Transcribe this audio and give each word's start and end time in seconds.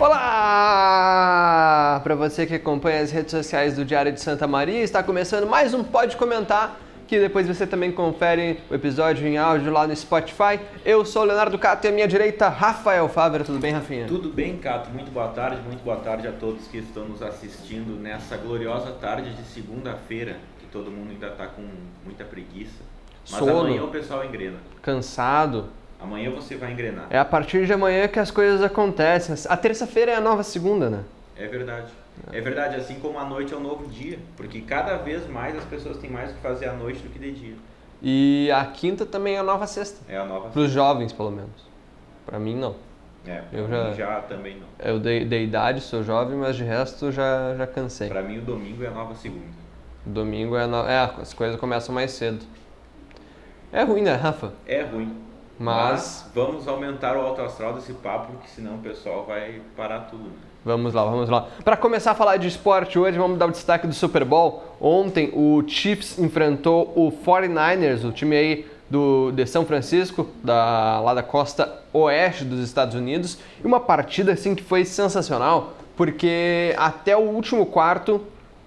Olá! 0.00 2.00
Para 2.04 2.14
você 2.14 2.46
que 2.46 2.54
acompanha 2.54 3.00
as 3.00 3.10
redes 3.10 3.32
sociais 3.32 3.74
do 3.74 3.84
Diário 3.84 4.12
de 4.12 4.20
Santa 4.20 4.46
Maria, 4.46 4.80
está 4.80 5.02
começando 5.02 5.44
mais 5.44 5.74
um 5.74 5.82
Pode 5.82 6.16
Comentar, 6.16 6.78
que 7.08 7.18
depois 7.18 7.48
você 7.48 7.66
também 7.66 7.90
confere 7.90 8.60
o 8.70 8.76
episódio 8.76 9.26
em 9.26 9.36
áudio 9.36 9.72
lá 9.72 9.88
no 9.88 9.96
Spotify. 9.96 10.60
Eu 10.84 11.04
sou 11.04 11.22
o 11.22 11.24
Leonardo 11.24 11.58
Cato 11.58 11.84
e 11.84 11.90
à 11.90 11.92
minha 11.92 12.06
direita, 12.06 12.48
Rafael 12.48 13.08
Fávero. 13.08 13.42
Tudo 13.42 13.58
bem, 13.58 13.72
Rafinha? 13.72 14.06
Tudo 14.06 14.28
bem, 14.28 14.56
Cato. 14.58 14.88
Muito 14.90 15.10
boa 15.10 15.28
tarde, 15.28 15.60
muito 15.62 15.82
boa 15.82 15.96
tarde 15.96 16.28
a 16.28 16.32
todos 16.32 16.68
que 16.68 16.78
estão 16.78 17.08
nos 17.08 17.20
assistindo 17.20 18.00
nessa 18.00 18.36
gloriosa 18.36 18.92
tarde 18.92 19.34
de 19.34 19.42
segunda-feira, 19.42 20.36
que 20.60 20.66
todo 20.66 20.92
mundo 20.92 21.10
ainda 21.10 21.26
está 21.26 21.48
com 21.48 21.62
muita 22.04 22.22
preguiça. 22.22 22.84
Mas 23.28 23.40
Sono. 23.40 23.58
amanhã 23.58 23.82
o 23.82 23.88
pessoal 23.88 24.24
engrena. 24.24 24.58
Cansado. 24.80 25.70
Amanhã 26.00 26.30
você 26.30 26.56
vai 26.56 26.72
engrenar. 26.72 27.06
É 27.10 27.18
a 27.18 27.24
partir 27.24 27.66
de 27.66 27.72
amanhã 27.72 28.06
que 28.08 28.18
as 28.20 28.30
coisas 28.30 28.62
acontecem. 28.62 29.34
A 29.48 29.56
terça-feira 29.56 30.12
é 30.12 30.14
a 30.16 30.20
nova 30.20 30.42
segunda, 30.42 30.88
né? 30.88 31.02
É 31.36 31.46
verdade. 31.46 31.88
É 32.32 32.40
verdade, 32.40 32.76
assim 32.76 32.98
como 33.00 33.18
a 33.18 33.24
noite 33.24 33.52
é 33.54 33.56
um 33.56 33.60
novo 33.60 33.86
dia, 33.88 34.18
porque 34.36 34.60
cada 34.60 34.96
vez 34.96 35.28
mais 35.28 35.56
as 35.56 35.64
pessoas 35.64 35.96
têm 35.98 36.10
mais 36.10 36.30
o 36.30 36.34
que 36.34 36.40
fazer 36.40 36.66
à 36.68 36.72
noite 36.72 37.00
do 37.00 37.08
que 37.08 37.18
de 37.18 37.32
dia. 37.32 37.54
E 38.02 38.50
a 38.54 38.64
quinta 38.66 39.04
também 39.06 39.34
é 39.34 39.38
a 39.38 39.42
nova 39.42 39.66
sexta. 39.66 39.98
É 40.08 40.16
a 40.16 40.24
nova. 40.24 40.48
Para 40.50 40.60
os 40.60 40.70
jovens, 40.70 41.12
pelo 41.12 41.30
menos. 41.30 41.66
Para 42.26 42.38
mim, 42.38 42.56
não. 42.56 42.74
É, 43.26 43.42
Eu 43.52 43.68
já- 43.68 43.92
já 43.92 44.20
também 44.22 44.56
não. 44.56 44.66
Eu 44.78 44.98
dei, 44.98 45.24
dei 45.24 45.44
idade, 45.44 45.80
sou 45.80 46.02
jovem, 46.02 46.36
mas 46.36 46.56
de 46.56 46.64
resto 46.64 47.10
já, 47.12 47.54
já 47.56 47.66
cansei. 47.66 48.08
Pra 48.08 48.22
mim 48.22 48.38
o 48.38 48.42
domingo 48.42 48.82
é 48.84 48.86
a 48.86 48.90
nova 48.90 49.14
segunda. 49.14 49.44
Domingo 50.06 50.56
é, 50.56 50.66
no... 50.66 50.78
é, 50.88 50.98
as 51.20 51.34
coisas 51.34 51.58
começam 51.58 51.94
mais 51.94 52.12
cedo. 52.12 52.44
É 53.72 53.82
ruim, 53.82 54.02
né, 54.02 54.14
Rafa? 54.14 54.52
É 54.66 54.82
ruim. 54.82 55.14
Mas 55.58 56.30
vamos 56.34 56.68
aumentar 56.68 57.16
o 57.16 57.20
alto 57.20 57.42
astral 57.42 57.74
desse 57.74 57.92
papo, 57.94 58.32
porque 58.32 58.48
senão 58.48 58.76
o 58.76 58.78
pessoal 58.78 59.24
vai 59.26 59.60
parar 59.76 60.00
tudo. 60.00 60.24
né? 60.24 60.30
vamos 60.64 60.94
lá, 60.94 61.04
vamos 61.04 61.28
lá. 61.28 61.48
Para 61.64 61.76
começar 61.76 62.12
a 62.12 62.14
falar 62.14 62.36
de 62.36 62.46
esporte 62.46 62.98
hoje, 62.98 63.18
vamos 63.18 63.38
dar 63.38 63.46
o 63.46 63.50
destaque 63.50 63.86
do 63.86 63.94
Super 63.94 64.24
Bowl. 64.24 64.62
Ontem 64.80 65.30
o 65.34 65.62
Chiefs 65.66 66.18
enfrentou 66.18 66.92
o 66.94 67.10
49ers, 67.10 68.04
o 68.04 68.12
time 68.12 68.36
aí 68.36 68.66
do, 68.88 69.32
de 69.32 69.46
São 69.46 69.64
Francisco, 69.64 70.28
da, 70.42 71.00
lá 71.00 71.14
da 71.14 71.22
costa 71.22 71.82
oeste 71.92 72.44
dos 72.44 72.60
Estados 72.60 72.94
Unidos. 72.94 73.38
E 73.62 73.66
uma 73.66 73.80
partida 73.80 74.32
assim 74.32 74.54
que 74.54 74.62
foi 74.62 74.84
sensacional, 74.84 75.74
porque 75.96 76.74
até 76.76 77.16
o 77.16 77.20
último 77.20 77.66
quarto 77.66 78.20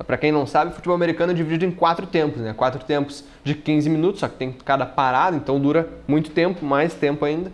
Para 0.04 0.18
quem 0.18 0.32
não 0.32 0.46
sabe, 0.46 0.74
futebol 0.74 0.96
americano 0.96 1.32
é 1.32 1.36
dividido 1.36 1.66
em 1.66 1.72
quatro 1.72 2.08
tempos, 2.08 2.42
né? 2.42 2.54
Quatro 2.54 2.84
tempos 2.84 3.24
de 3.44 3.56
15 3.56 3.90
minutos, 3.90 4.20
só 4.20 4.28
que 4.28 4.36
tem 4.36 4.52
cada 4.52 4.86
parada, 4.86 5.36
então 5.36 5.60
dura 5.60 5.88
muito 6.08 6.32
tempo, 6.32 6.66
mais 6.66 6.94
tempo 6.94 7.26
ainda. 7.26 7.52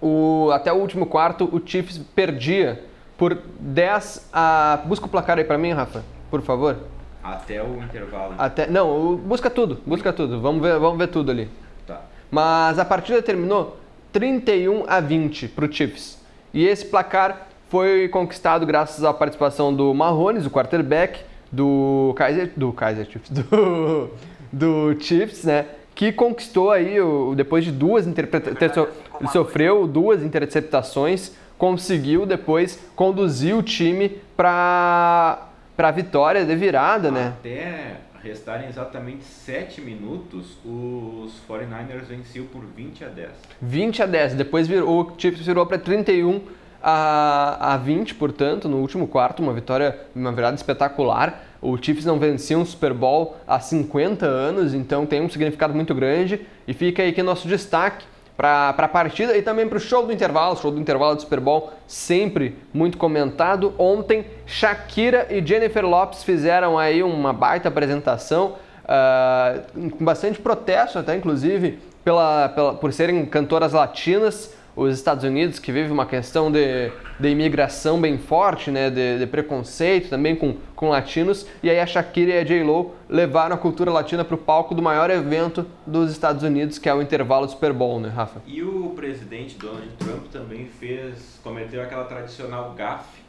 O, 0.00 0.50
até 0.52 0.72
o 0.72 0.76
último 0.76 1.06
quarto, 1.06 1.48
o 1.52 1.60
Chiefs 1.64 1.98
perdia 2.14 2.82
por 3.18 3.36
10 3.58 4.28
a... 4.32 4.80
Busca 4.86 5.06
o 5.06 5.08
placar 5.08 5.38
aí 5.38 5.44
pra 5.44 5.58
mim, 5.58 5.72
Rafa, 5.72 6.02
por 6.30 6.40
favor. 6.42 6.76
Até 7.22 7.62
o 7.62 7.82
intervalo. 7.82 8.34
Até, 8.38 8.66
não, 8.66 9.16
busca 9.16 9.50
tudo, 9.50 9.78
busca 9.86 10.12
tudo. 10.12 10.40
Vamos 10.40 10.62
ver, 10.62 10.78
vamos 10.78 10.98
ver 10.98 11.08
tudo 11.08 11.30
ali. 11.30 11.50
Tá. 11.86 12.00
Mas 12.30 12.78
a 12.78 12.84
partida 12.84 13.20
terminou 13.20 13.76
31 14.12 14.84
a 14.88 15.00
20 15.00 15.48
para 15.48 15.66
o 15.66 15.72
Chiefs. 15.72 16.18
E 16.52 16.66
esse 16.66 16.86
placar 16.86 17.46
foi 17.68 18.08
conquistado 18.08 18.66
graças 18.66 19.04
à 19.04 19.12
participação 19.12 19.72
do 19.72 19.92
Mahomes, 19.94 20.46
o 20.46 20.50
quarterback, 20.50 21.20
do 21.50 22.12
Kaiser, 22.16 22.52
do 22.56 22.72
Kaiser 22.72 23.06
Chiefs, 23.10 23.30
do, 23.30 24.10
do 24.52 24.96
Chiefs, 25.00 25.44
né? 25.44 25.66
Que 25.94 26.12
conquistou 26.12 26.70
aí, 26.70 27.00
o, 27.00 27.34
depois 27.34 27.64
de 27.64 27.72
duas 27.72 28.06
interpretações, 28.06 28.88
ele 29.20 29.28
sofreu 29.28 29.86
duas 29.86 30.22
interceptações, 30.22 31.32
conseguiu 31.58 32.24
depois 32.24 32.80
conduzir 32.94 33.56
o 33.56 33.62
time 33.62 34.20
para 34.36 35.46
para 35.76 35.90
vitória 35.92 36.44
de 36.44 36.54
virada, 36.54 37.10
né? 37.10 37.32
Até 37.38 37.96
restarem 38.22 38.68
exatamente 38.68 39.24
7 39.24 39.80
minutos, 39.80 40.58
os 40.62 41.40
49ers 41.48 42.04
venciam 42.06 42.44
por 42.44 42.62
20 42.64 43.04
a 43.04 43.08
10. 43.08 43.30
20 43.62 44.02
a 44.02 44.06
10. 44.06 44.34
Depois 44.34 44.68
virou, 44.68 45.00
o 45.00 45.14
Chiefs 45.18 45.46
virou 45.46 45.64
para 45.64 45.78
31 45.78 46.42
a, 46.82 47.74
a 47.74 47.76
20, 47.76 48.14
portanto, 48.14 48.68
no 48.68 48.78
último 48.78 49.06
quarto, 49.06 49.42
uma 49.42 49.52
vitória, 49.52 49.98
uma 50.14 50.32
virada 50.32 50.56
espetacular. 50.56 51.42
O 51.60 51.76
Chiefs 51.76 52.04
não 52.06 52.18
vencia 52.18 52.58
um 52.58 52.64
Super 52.64 52.94
Bowl 52.94 53.36
há 53.46 53.60
50 53.60 54.24
anos, 54.26 54.72
então 54.74 55.04
tem 55.04 55.20
um 55.20 55.28
significado 55.28 55.74
muito 55.74 55.94
grande. 55.94 56.40
E 56.66 56.72
fica 56.72 57.02
aí 57.02 57.10
aqui 57.10 57.22
nosso 57.22 57.46
destaque 57.46 58.06
para 58.36 58.70
a 58.70 58.88
partida 58.88 59.36
e 59.36 59.42
também 59.42 59.68
para 59.68 59.76
o 59.76 59.80
show 59.80 60.06
do 60.06 60.12
intervalo, 60.12 60.56
show 60.56 60.70
do 60.70 60.80
intervalo 60.80 61.14
do 61.14 61.20
Super 61.20 61.40
Bowl, 61.40 61.70
sempre 61.86 62.56
muito 62.72 62.96
comentado. 62.96 63.74
Ontem, 63.76 64.24
Shakira 64.46 65.26
e 65.28 65.44
Jennifer 65.46 65.84
Lopes 65.84 66.24
fizeram 66.24 66.78
aí 66.78 67.02
uma 67.02 67.34
baita 67.34 67.68
apresentação, 67.68 68.54
ah, 68.88 69.58
com 69.76 70.02
bastante 70.02 70.38
protesto 70.40 70.98
até, 70.98 71.14
inclusive, 71.14 71.78
pela, 72.02 72.48
pela- 72.48 72.74
por 72.74 72.90
serem 72.94 73.26
cantoras 73.26 73.74
latinas. 73.74 74.54
Os 74.76 74.94
Estados 74.94 75.24
Unidos, 75.24 75.58
que 75.58 75.72
vive 75.72 75.92
uma 75.92 76.06
questão 76.06 76.50
de, 76.50 76.92
de 77.18 77.28
imigração 77.28 78.00
bem 78.00 78.18
forte, 78.18 78.70
né, 78.70 78.88
de, 78.88 79.18
de 79.18 79.26
preconceito 79.26 80.08
também 80.08 80.36
com, 80.36 80.56
com 80.76 80.88
latinos, 80.88 81.46
e 81.62 81.68
aí 81.68 81.80
a 81.80 81.86
Shakira 81.86 82.32
e 82.32 82.38
a 82.38 82.44
J-Lo 82.44 82.94
levaram 83.08 83.54
a 83.56 83.58
cultura 83.58 83.90
latina 83.90 84.24
para 84.24 84.34
o 84.34 84.38
palco 84.38 84.74
do 84.74 84.80
maior 84.80 85.10
evento 85.10 85.66
dos 85.86 86.10
Estados 86.12 86.42
Unidos, 86.42 86.78
que 86.78 86.88
é 86.88 86.94
o 86.94 87.02
intervalo 87.02 87.46
do 87.46 87.52
Super 87.52 87.72
Bowl, 87.72 87.98
né, 88.00 88.08
Rafa? 88.08 88.40
E 88.46 88.62
o 88.62 88.90
presidente 88.90 89.56
Donald 89.56 89.90
Trump 89.98 90.26
também 90.30 90.66
fez, 90.66 91.40
cometeu 91.42 91.82
aquela 91.82 92.04
tradicional 92.04 92.72
gafe, 92.74 93.20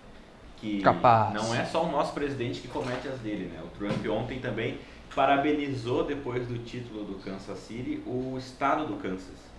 que 0.58 0.79
Capaz. 0.81 1.34
não 1.34 1.56
é 1.56 1.66
só 1.66 1.84
o 1.84 1.91
nosso 1.91 2.13
presidente 2.13 2.62
que 2.62 2.68
comete 2.68 3.08
as 3.08 3.18
dele, 3.19 3.52
né? 3.52 3.59
O 3.63 3.78
Trump 3.79 4.06
ontem 4.08 4.40
também 4.40 4.78
parabenizou 5.16 6.06
depois 6.06 6.47
do 6.47 6.59
título 6.59 7.03
do 7.03 7.16
Kansas 7.16 7.58
City 7.58 8.02
o 8.06 8.38
estado 8.38 8.85
do 8.85 8.96
Kansas 8.97 9.51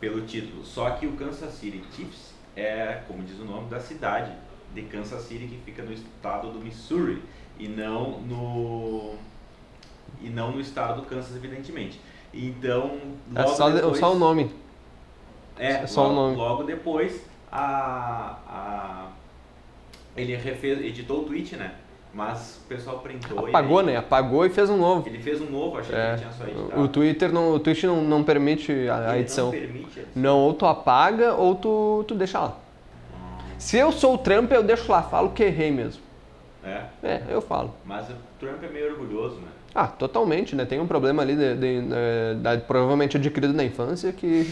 pelo 0.00 0.22
título. 0.26 0.64
Só 0.64 0.90
que 0.90 1.06
o 1.06 1.12
Kansas 1.12 1.52
City 1.54 1.82
Chiefs 1.94 2.34
é, 2.56 3.02
como 3.06 3.22
diz 3.22 3.38
o 3.38 3.44
nome 3.44 3.68
da 3.68 3.78
cidade 3.80 4.32
de 4.74 4.82
Kansas 4.82 5.22
City 5.22 5.46
que 5.46 5.58
fica 5.64 5.82
no 5.82 5.92
estado 5.92 6.50
do 6.50 6.58
Missouri 6.58 7.22
e 7.58 7.68
não 7.68 8.20
no 8.22 9.14
e 10.20 10.28
não 10.30 10.52
no 10.52 10.60
estado 10.60 11.00
do 11.02 11.06
Kansas, 11.06 11.36
evidentemente. 11.36 12.00
Então, 12.32 12.98
É 13.34 13.42
logo 13.42 13.54
só, 13.54 13.70
depois, 13.70 13.98
só 13.98 14.14
o 14.14 14.18
nome. 14.18 14.50
é, 15.58 15.72
É 15.82 15.86
só 15.86 16.08
o 16.08 16.12
logo, 16.12 16.14
nome. 16.14 16.36
logo 16.36 16.62
depois 16.64 17.22
a, 17.50 18.38
a 18.46 19.10
ele 20.16 20.34
refez, 20.36 20.80
editou 20.80 21.22
o 21.22 21.24
tweet, 21.24 21.56
né? 21.56 21.74
Mas 22.16 22.60
o 22.64 22.68
pessoal 22.68 23.00
printou 23.00 23.38
Apagou, 23.46 23.78
e 23.78 23.80
aí 23.80 23.86
né? 23.92 23.96
Apagou 23.98 24.46
e 24.46 24.48
fez 24.48 24.70
um 24.70 24.78
novo. 24.78 25.06
Ele 25.06 25.18
fez 25.18 25.38
um 25.38 25.50
novo, 25.50 25.76
achei 25.76 25.94
que 25.94 26.00
É, 26.00 26.08
ele 26.12 26.18
tinha 26.18 26.32
só 26.32 26.44
editado. 26.44 26.80
o 26.82 26.88
Twitter 26.88 27.30
não, 27.32 27.52
o 27.52 27.60
Twitch 27.60 27.84
não, 27.84 28.02
não 28.02 28.24
permite 28.24 28.72
a, 28.88 29.10
a 29.10 29.18
edição. 29.18 29.46
Não 29.46 29.52
permite 29.52 29.98
a 29.98 30.02
edição. 30.02 30.04
Não, 30.22 30.38
ou 30.38 30.54
tu 30.54 30.64
apaga 30.64 31.34
ou 31.34 31.54
tu, 31.54 32.04
tu 32.08 32.14
deixa 32.14 32.40
lá. 32.40 32.56
Se 33.58 33.76
eu 33.76 33.92
sou 33.92 34.14
o 34.14 34.18
Trump, 34.18 34.50
eu 34.50 34.62
deixo 34.62 34.90
lá, 34.90 35.02
falo 35.02 35.30
que 35.30 35.42
errei 35.42 35.70
mesmo. 35.70 36.02
É, 36.64 36.84
É, 37.02 37.22
eu 37.28 37.40
falo. 37.42 37.74
mas 37.84 38.08
o 38.08 38.14
Trump 38.40 38.62
é 38.64 38.68
meio 38.68 38.92
orgulhoso, 38.92 39.36
né? 39.36 39.48
Ah, 39.74 39.86
totalmente, 39.86 40.56
né? 40.56 40.64
Tem 40.64 40.80
um 40.80 40.86
problema 40.86 41.22
ali, 41.22 41.36
de, 41.36 41.54
de, 41.54 41.88
eh, 41.92 42.34
da- 42.40 42.56
provavelmente 42.56 43.18
adquirido 43.18 43.52
na 43.52 43.62
infância, 43.62 44.10
que, 44.10 44.50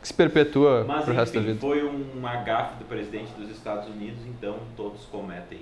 que 0.00 0.08
se 0.08 0.14
perpetua 0.14 0.84
Mas 0.88 1.04
pro 1.04 1.12
resto 1.12 1.34
da 1.34 1.40
enfim, 1.40 1.48
vida. 1.52 1.60
foi 1.60 1.82
uma 1.82 2.36
gafe 2.36 2.78
do 2.78 2.86
presidente 2.86 3.32
dos 3.38 3.50
Estados 3.50 3.86
Unidos, 3.86 4.18
então 4.26 4.56
todos 4.76 5.04
cometem 5.04 5.60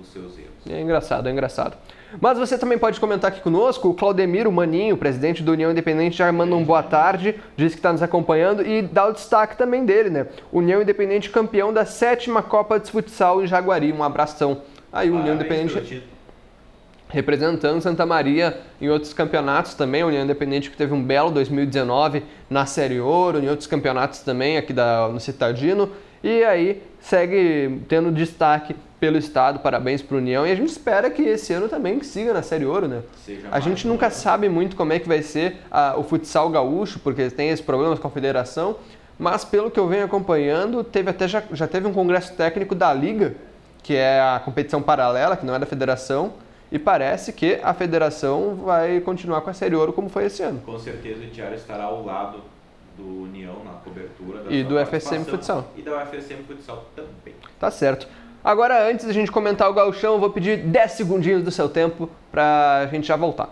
os 0.00 0.12
seus 0.12 0.38
erros. 0.38 0.50
É 0.68 0.80
engraçado, 0.80 1.28
é 1.28 1.32
engraçado. 1.32 1.76
Mas 2.20 2.38
você 2.38 2.58
também 2.58 2.78
pode 2.78 2.98
comentar 2.98 3.30
aqui 3.30 3.40
conosco. 3.40 3.88
O 3.88 3.94
Claudemiro 3.94 4.50
Maninho, 4.50 4.96
presidente 4.96 5.42
da 5.42 5.52
União 5.52 5.70
Independente, 5.70 6.16
já 6.16 6.30
manda 6.32 6.54
um 6.56 6.64
boa 6.64 6.82
tarde, 6.82 7.36
diz 7.56 7.72
que 7.72 7.78
está 7.78 7.92
nos 7.92 8.02
acompanhando 8.02 8.66
e 8.66 8.82
dá 8.82 9.06
o 9.06 9.12
destaque 9.12 9.56
também 9.56 9.84
dele, 9.84 10.10
né? 10.10 10.26
União 10.52 10.82
Independente 10.82 11.30
campeão 11.30 11.72
da 11.72 11.84
sétima 11.84 12.42
Copa 12.42 12.80
de 12.80 12.90
Futsal 12.90 13.42
em 13.42 13.46
Jaguari. 13.46 13.92
Um 13.92 14.02
abração. 14.02 14.62
Aí, 14.92 15.08
União 15.08 15.36
Parabéns 15.36 15.70
Independente 15.70 16.02
representando 17.10 17.80
Santa 17.80 18.06
Maria 18.06 18.60
em 18.80 18.88
outros 18.88 19.12
campeonatos 19.12 19.74
também. 19.74 20.02
A 20.02 20.06
União 20.06 20.22
Independente 20.22 20.70
que 20.70 20.76
teve 20.76 20.94
um 20.94 21.02
belo 21.02 21.30
2019 21.30 22.22
na 22.48 22.66
Série 22.66 23.00
Ouro, 23.00 23.38
em 23.38 23.48
outros 23.48 23.66
campeonatos 23.66 24.20
também 24.20 24.56
aqui 24.56 24.72
da, 24.72 25.08
no 25.08 25.20
Citadino. 25.20 25.90
E 26.22 26.44
aí 26.44 26.82
segue 27.00 27.80
tendo 27.88 28.12
destaque 28.12 28.74
pelo 29.00 29.16
Estado. 29.16 29.58
Parabéns 29.60 30.02
para 30.02 30.18
União. 30.18 30.46
E 30.46 30.52
a 30.52 30.54
gente 30.54 30.68
espera 30.68 31.10
que 31.10 31.22
esse 31.22 31.52
ano 31.52 31.68
também 31.68 32.00
siga 32.02 32.34
na 32.34 32.42
Série 32.42 32.66
Ouro, 32.66 32.86
né? 32.86 33.02
Seja 33.24 33.48
A 33.50 33.58
gente 33.58 33.88
nunca 33.88 34.06
ano. 34.06 34.14
sabe 34.14 34.48
muito 34.48 34.76
como 34.76 34.92
é 34.92 34.98
que 34.98 35.08
vai 35.08 35.22
ser 35.22 35.56
ah, 35.70 35.94
o 35.96 36.04
futsal 36.04 36.50
gaúcho, 36.50 37.00
porque 37.00 37.30
tem 37.30 37.48
esses 37.48 37.64
problemas 37.64 37.98
com 37.98 38.06
a 38.06 38.10
federação. 38.10 38.76
Mas 39.18 39.44
pelo 39.44 39.70
que 39.70 39.80
eu 39.80 39.88
venho 39.88 40.04
acompanhando, 40.04 40.84
teve 40.84 41.10
até 41.10 41.26
já, 41.26 41.42
já 41.52 41.66
teve 41.66 41.86
um 41.86 41.92
congresso 41.92 42.34
técnico 42.34 42.74
da 42.74 42.92
Liga, 42.92 43.34
que 43.82 43.96
é 43.96 44.20
a 44.20 44.40
competição 44.44 44.82
paralela, 44.82 45.36
que 45.36 45.44
não 45.44 45.54
é 45.54 45.58
da 45.58 45.66
federação, 45.66 46.34
e 46.70 46.78
parece 46.78 47.32
que 47.32 47.58
a 47.62 47.74
federação 47.74 48.56
vai 48.56 49.00
continuar 49.00 49.40
com 49.40 49.50
a 49.50 49.54
Série 49.54 49.74
Ouro 49.74 49.92
como 49.92 50.08
foi 50.08 50.26
esse 50.26 50.42
ano. 50.42 50.60
Com 50.60 50.78
certeza 50.78 51.24
o 51.24 51.26
Diário 51.26 51.56
estará 51.56 51.84
ao 51.84 52.04
lado 52.04 52.38
do 52.96 53.22
União 53.24 53.56
na 53.64 53.72
cobertura. 53.72 54.44
Da 54.44 54.50
E 54.50 54.62
do 54.62 54.76
FSM. 54.78 55.24
Futsal. 55.24 55.66
E 55.76 55.82
da 55.82 56.02
UFSM 56.02 56.44
Futsal 56.46 56.86
também. 56.94 57.34
Tá 57.58 57.70
certo. 57.70 58.06
Agora, 58.42 58.88
antes 58.88 59.04
da 59.04 59.12
gente 59.12 59.30
comentar 59.30 59.68
o 59.68 59.74
gauchão, 59.74 60.14
eu 60.14 60.20
vou 60.20 60.30
pedir 60.30 60.58
10 60.58 60.92
segundinhos 60.92 61.42
do 61.42 61.50
seu 61.50 61.68
tempo 61.68 62.08
pra 62.32 62.88
gente 62.90 63.06
já 63.06 63.16
voltar. 63.16 63.50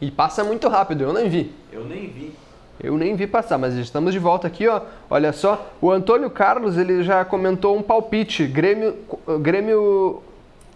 E 0.00 0.10
passa 0.10 0.42
muito 0.44 0.68
rápido, 0.68 1.04
eu 1.04 1.12
nem 1.12 1.28
vi. 1.28 1.54
Eu 1.72 1.84
nem 1.84 2.08
vi. 2.08 2.34
Eu 2.82 2.96
nem 2.96 3.14
vi 3.14 3.26
passar, 3.26 3.56
mas 3.56 3.74
estamos 3.74 4.12
de 4.12 4.18
volta 4.18 4.46
aqui, 4.46 4.66
ó. 4.68 4.80
Olha 5.08 5.32
só, 5.32 5.70
o 5.80 5.90
Antônio 5.90 6.28
Carlos, 6.28 6.76
ele 6.76 7.02
já 7.02 7.24
comentou 7.24 7.76
um 7.76 7.82
palpite, 7.82 8.46
Grêmio, 8.46 8.96
Grêmio 9.40 10.22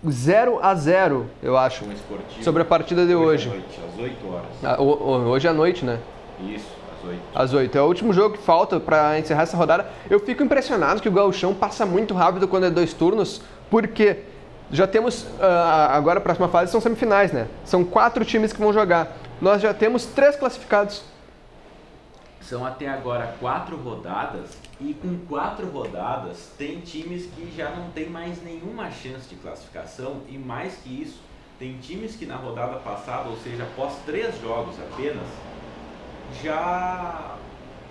0 0.07 0.61
a 0.63 0.75
0, 0.75 1.27
eu 1.43 1.57
acho, 1.57 1.85
sobre 2.43 2.63
a 2.63 2.65
partida 2.65 3.07
de 3.07 3.15
hoje. 3.15 3.49
à 3.49 3.53
noite, 3.53 3.81
às 3.93 4.01
8 4.01 4.29
horas. 4.33 4.47
Ah, 4.63 4.81
Hoje 4.83 5.49
à 5.49 5.53
noite, 5.53 5.85
né? 5.85 5.99
Isso, 6.41 6.67
às 7.03 7.09
8. 7.09 7.21
Às 7.35 7.53
8. 7.55 7.79
É 7.79 7.83
o 7.83 7.87
último 7.87 8.13
jogo 8.13 8.37
que 8.37 8.43
falta 8.43 8.79
para 8.79 9.19
encerrar 9.19 9.43
essa 9.43 9.57
rodada. 9.57 9.87
Eu 10.09 10.21
fico 10.21 10.43
impressionado 10.43 11.03
que 11.03 11.09
o 11.09 11.13
Gauchão 11.13 11.53
passa 11.53 11.85
muito 11.85 12.15
rápido 12.15 12.47
quando 12.47 12.67
é 12.67 12.71
dois 12.71 12.93
turnos, 12.93 13.41
porque 13.71 14.19
já 14.71 14.87
temos. 14.87 15.27
ah, 15.41 15.89
agora 15.93 16.19
a 16.19 16.23
próxima 16.23 16.49
fase 16.49 16.71
são 16.71 16.81
semifinais, 16.81 17.33
né? 17.33 17.49
São 17.65 17.85
quatro 17.85 18.25
times 18.25 18.53
que 18.53 18.61
vão 18.61 18.73
jogar. 18.73 19.17
Nós 19.41 19.61
já 19.61 19.75
temos 19.75 20.05
três 20.07 20.37
classificados. 20.37 21.03
São 22.49 22.65
até 22.65 22.89
agora 22.89 23.35
quatro 23.39 23.77
rodadas 23.77 24.57
e 24.81 24.95
com 24.95 25.19
quatro 25.29 25.67
rodadas 25.69 26.51
tem 26.57 26.81
times 26.81 27.27
que 27.27 27.53
já 27.55 27.69
não 27.69 27.91
tem 27.91 28.09
mais 28.09 28.43
nenhuma 28.43 28.91
chance 28.91 29.29
de 29.29 29.35
classificação 29.35 30.23
e 30.27 30.39
mais 30.39 30.77
que 30.77 31.03
isso, 31.03 31.21
tem 31.59 31.77
times 31.77 32.17
que 32.17 32.25
na 32.25 32.37
rodada 32.37 32.77
passada, 32.77 33.29
ou 33.29 33.37
seja, 33.37 33.65
após 33.65 33.97
três 34.07 34.41
jogos 34.41 34.77
apenas, 34.81 35.27
já 36.43 37.37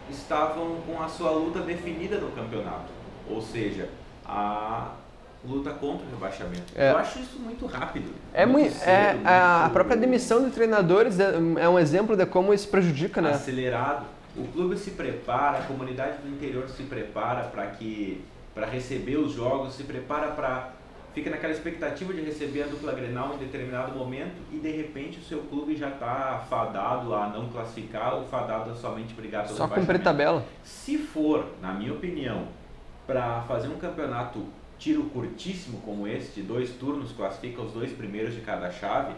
estavam 0.09 0.77
com 0.87 1.03
a 1.03 1.07
sua 1.07 1.29
luta 1.29 1.59
definida 1.59 2.17
no 2.17 2.31
campeonato. 2.31 2.91
Ou 3.29 3.39
seja, 3.39 3.89
a 4.25 4.93
luta 5.45 5.69
contra 5.69 6.03
o 6.03 6.09
rebaixamento. 6.09 6.73
É. 6.75 6.93
Eu 6.93 6.97
acho 6.97 7.19
isso 7.19 7.37
muito 7.39 7.67
rápido. 7.67 8.11
É 8.33 8.43
muito, 8.43 8.73
cedo, 8.73 8.89
é, 8.89 9.13
muito 9.13 9.27
a 9.27 9.69
própria 9.71 9.95
demissão 9.95 10.43
de 10.43 10.49
treinadores 10.49 11.19
é, 11.19 11.35
é 11.59 11.69
um 11.69 11.77
exemplo 11.77 12.17
de 12.17 12.25
como 12.25 12.55
isso 12.55 12.67
prejudica, 12.69 13.21
né? 13.21 13.33
acelerado. 13.33 14.16
O 14.37 14.47
clube 14.53 14.77
se 14.77 14.91
prepara, 14.91 15.59
a 15.59 15.63
comunidade 15.63 16.19
do 16.21 16.29
interior 16.29 16.69
se 16.69 16.83
prepara 16.83 17.43
para 17.43 17.67
que 17.67 18.23
para 18.53 18.65
receber 18.67 19.17
os 19.17 19.33
jogos, 19.33 19.73
se 19.73 19.83
prepara 19.83 20.31
para 20.31 20.71
fica 21.13 21.31
naquela 21.31 21.51
expectativa 21.51 22.13
de 22.13 22.21
receber 22.21 22.63
a 22.63 22.67
dupla 22.67 22.91
Grenal 22.91 23.33
em 23.33 23.37
determinado 23.37 23.91
momento 23.97 24.35
e 24.51 24.57
de 24.57 24.69
repente 24.69 25.17
o 25.19 25.23
seu 25.23 25.39
clube 25.39 25.75
já 25.75 25.89
está 25.89 26.45
fadado 26.47 27.13
a 27.15 27.27
não 27.27 27.49
classificar 27.49 28.15
ou 28.15 28.25
fadado 28.25 28.69
a 28.69 28.75
somente 28.75 29.15
brigar 29.15 29.45
pelo 29.45 29.57
Só 29.57 29.67
cumprir 29.67 29.99
tabela. 30.03 30.45
Se 30.63 30.97
for, 30.97 31.45
na 31.59 31.73
minha 31.73 31.91
opinião, 31.91 32.47
para 33.07 33.41
fazer 33.47 33.67
um 33.67 33.77
campeonato 33.77 34.45
tiro 34.77 35.03
curtíssimo 35.05 35.81
como 35.81 36.07
esse, 36.07 36.39
de 36.39 36.43
dois 36.43 36.69
turnos, 36.71 37.11
classifica 37.11 37.63
os 37.63 37.71
dois 37.71 37.91
primeiros 37.91 38.35
de 38.35 38.41
cada 38.41 38.69
chave, 38.69 39.15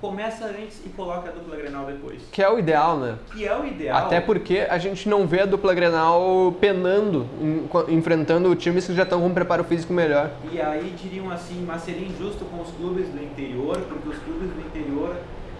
começa 0.00 0.46
antes 0.46 0.80
e 0.84 0.88
coloca 0.90 1.28
a 1.28 1.32
dupla 1.32 1.56
Grenal 1.56 1.84
depois. 1.86 2.22
Que 2.32 2.42
é 2.42 2.48
o 2.50 2.58
ideal, 2.58 2.96
né? 2.98 3.16
Que 3.32 3.46
é 3.46 3.56
o 3.56 3.64
ideal. 3.66 3.96
Até 3.98 4.20
porque 4.20 4.66
a 4.68 4.78
gente 4.78 5.08
não 5.08 5.26
vê 5.26 5.40
a 5.42 5.46
dupla 5.46 5.74
Grenal 5.74 6.54
penando, 6.60 7.26
em- 7.40 7.68
enfrentando 7.94 8.54
times 8.54 8.86
que 8.86 8.94
já 8.94 9.02
estão 9.02 9.20
com 9.20 9.26
um 9.26 9.34
preparo 9.34 9.62
físico 9.64 9.92
melhor. 9.92 10.30
E 10.50 10.60
aí 10.60 10.94
diriam 11.00 11.30
assim, 11.30 11.64
mas 11.66 11.82
seria 11.82 12.06
injusto 12.06 12.44
com 12.46 12.60
os 12.62 12.70
clubes 12.72 13.08
do 13.08 13.22
interior, 13.22 13.76
porque 13.88 14.08
os 14.08 14.18
clubes 14.18 14.48
do 14.50 14.60
interior 14.60 15.16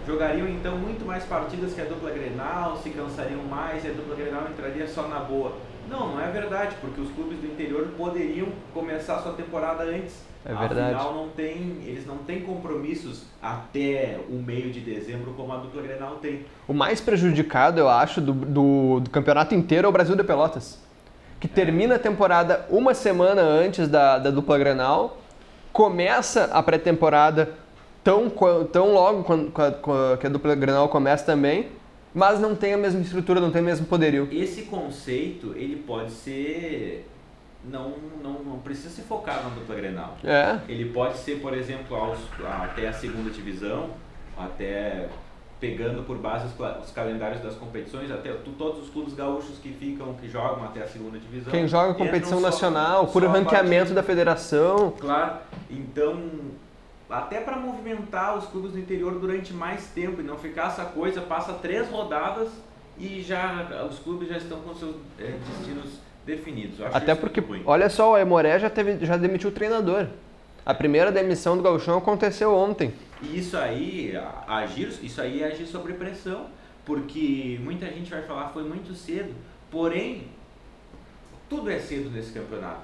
jogariam 0.07 0.47
então 0.47 0.75
muito 0.77 1.05
mais 1.05 1.23
partidas 1.25 1.73
que 1.73 1.81
a 1.81 1.85
dupla 1.85 2.09
Grenal, 2.09 2.75
se 2.77 2.89
cansariam 2.89 3.43
mais 3.43 3.83
e 3.85 3.89
a 3.89 3.91
dupla 3.91 4.15
Grenal 4.15 4.43
entraria 4.51 4.87
só 4.87 5.03
na 5.07 5.19
boa. 5.19 5.53
Não, 5.89 6.13
não 6.15 6.21
é 6.21 6.29
verdade, 6.31 6.75
porque 6.81 6.99
os 7.01 7.11
clubes 7.11 7.37
do 7.39 7.45
interior 7.47 7.87
poderiam 7.97 8.47
começar 8.73 9.19
sua 9.19 9.33
temporada 9.33 9.83
antes. 9.83 10.15
É 10.43 10.53
verdade. 10.55 10.95
Afinal, 10.95 11.13
não 11.13 11.29
tem, 11.29 11.77
eles 11.85 12.05
não 12.07 12.17
têm 12.17 12.41
compromissos 12.41 13.23
até 13.41 14.19
o 14.27 14.33
meio 14.33 14.71
de 14.71 14.79
dezembro 14.79 15.33
como 15.33 15.53
a 15.53 15.57
dupla 15.57 15.81
Grenal 15.83 16.15
tem. 16.15 16.45
O 16.67 16.73
mais 16.73 16.99
prejudicado, 16.99 17.79
eu 17.79 17.87
acho, 17.87 18.19
do, 18.19 18.33
do, 18.33 18.99
do 19.01 19.09
campeonato 19.11 19.53
inteiro 19.53 19.85
é 19.85 19.89
o 19.89 19.91
Brasil 19.91 20.15
de 20.15 20.23
Pelotas. 20.23 20.79
Que 21.39 21.47
termina 21.47 21.95
a 21.95 21.99
temporada 21.99 22.65
uma 22.69 22.93
semana 22.93 23.41
antes 23.41 23.87
da, 23.87 24.17
da 24.17 24.31
dupla 24.31 24.57
Grenal, 24.57 25.17
começa 25.71 26.45
a 26.45 26.61
pré-temporada 26.63 27.49
tão, 28.03 28.29
tão 28.71 28.93
logo 28.93 29.23
quando, 29.23 29.51
qua- 29.51 29.71
qua- 29.71 30.17
que 30.19 30.25
a 30.27 30.29
dupla 30.29 30.55
Grenal 30.55 30.89
começa 30.89 31.23
também, 31.25 31.67
mas 32.13 32.39
não 32.39 32.55
tem 32.55 32.73
a 32.73 32.77
mesma 32.77 32.99
estrutura, 33.01 33.39
não 33.39 33.51
tem 33.51 33.61
o 33.61 33.65
mesmo 33.65 33.85
poderio. 33.85 34.27
Esse 34.31 34.63
conceito, 34.63 35.53
ele 35.55 35.77
pode 35.77 36.11
ser... 36.11 37.07
Não, 37.63 37.93
não, 38.23 38.33
não 38.43 38.59
precisa 38.59 38.89
se 38.89 39.01
focar 39.03 39.43
na 39.43 39.49
dupla 39.49 39.75
Grenal. 39.75 40.17
É, 40.23 40.59
Ele 40.67 40.85
pode 40.91 41.17
ser, 41.17 41.39
por 41.39 41.53
exemplo, 41.53 41.95
aos, 41.95 42.17
até 42.63 42.87
a 42.87 42.93
segunda 42.93 43.29
divisão, 43.29 43.91
até 44.37 45.09
pegando 45.59 46.01
por 46.01 46.17
base 46.17 46.47
os, 46.47 46.83
os 46.83 46.91
calendários 46.91 47.39
das 47.43 47.53
competições, 47.53 48.09
até 48.09 48.33
todos 48.57 48.81
os 48.83 48.89
clubes 48.89 49.13
gaúchos 49.13 49.59
que 49.59 49.69
ficam, 49.73 50.15
que 50.15 50.27
jogam 50.27 50.63
até 50.65 50.81
a 50.81 50.87
segunda 50.87 51.19
divisão. 51.19 51.51
quem 51.51 51.67
joga 51.67 51.93
competição 51.93 52.39
só- 52.39 52.47
nacional, 52.47 53.05
por 53.07 53.23
ranqueamento 53.23 53.93
da 53.93 54.01
federação. 54.01 54.91
Claro, 54.99 55.35
então 55.69 56.19
até 57.07 57.41
para 57.41 57.57
movimentar 57.57 58.37
os 58.37 58.45
clubes 58.45 58.71
do 58.71 58.79
interior 58.79 59.13
durante 59.19 59.53
mais 59.53 59.85
tempo 59.87 60.21
e 60.21 60.23
não 60.23 60.37
ficar 60.37 60.67
essa 60.67 60.85
coisa, 60.85 61.21
passa 61.21 61.53
três 61.53 61.87
rodadas 61.89 62.49
e 62.97 63.21
já 63.21 63.85
os 63.87 63.99
clubes 63.99 64.29
já 64.29 64.37
estão 64.37 64.61
com 64.61 64.73
seus 64.73 64.95
eh, 65.19 65.37
destinos 65.45 65.99
definidos. 66.25 66.79
Eu 66.79 66.87
acho 66.87 66.97
Até 66.97 67.15
porque, 67.15 67.43
olha 67.65 67.89
só, 67.89 68.13
o 68.13 68.17
Emoré 68.17 68.59
já, 68.59 68.69
teve, 68.69 69.03
já 69.05 69.17
demitiu 69.17 69.49
o 69.49 69.53
treinador. 69.53 70.07
A 70.65 70.73
primeira 70.73 71.11
demissão 71.11 71.57
do 71.57 71.63
Gauchão 71.63 71.97
aconteceu 71.97 72.55
ontem. 72.55 72.93
E 73.21 73.39
isso 73.39 73.57
aí, 73.57 74.13
agir, 74.47 74.93
isso 75.01 75.21
aí 75.21 75.41
é 75.41 75.47
agir 75.47 75.65
sobre 75.65 75.93
pressão, 75.93 76.47
porque 76.85 77.59
muita 77.63 77.87
gente 77.87 78.09
vai 78.09 78.21
falar 78.23 78.49
foi 78.49 78.63
muito 78.63 78.93
cedo, 78.93 79.33
porém, 79.69 80.27
tudo 81.49 81.69
é 81.69 81.79
cedo 81.79 82.09
nesse 82.09 82.31
campeonato. 82.31 82.81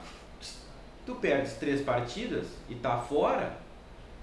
Tu 1.06 1.16
perdes 1.16 1.54
três 1.54 1.82
partidas 1.82 2.48
e 2.70 2.76
tá 2.76 2.98
fora, 2.98 3.58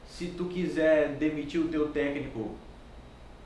se 0.07 0.27
tu 0.27 0.45
quiser 0.47 1.15
demitir 1.15 1.61
o 1.61 1.69
teu 1.69 1.89
técnico 1.89 2.55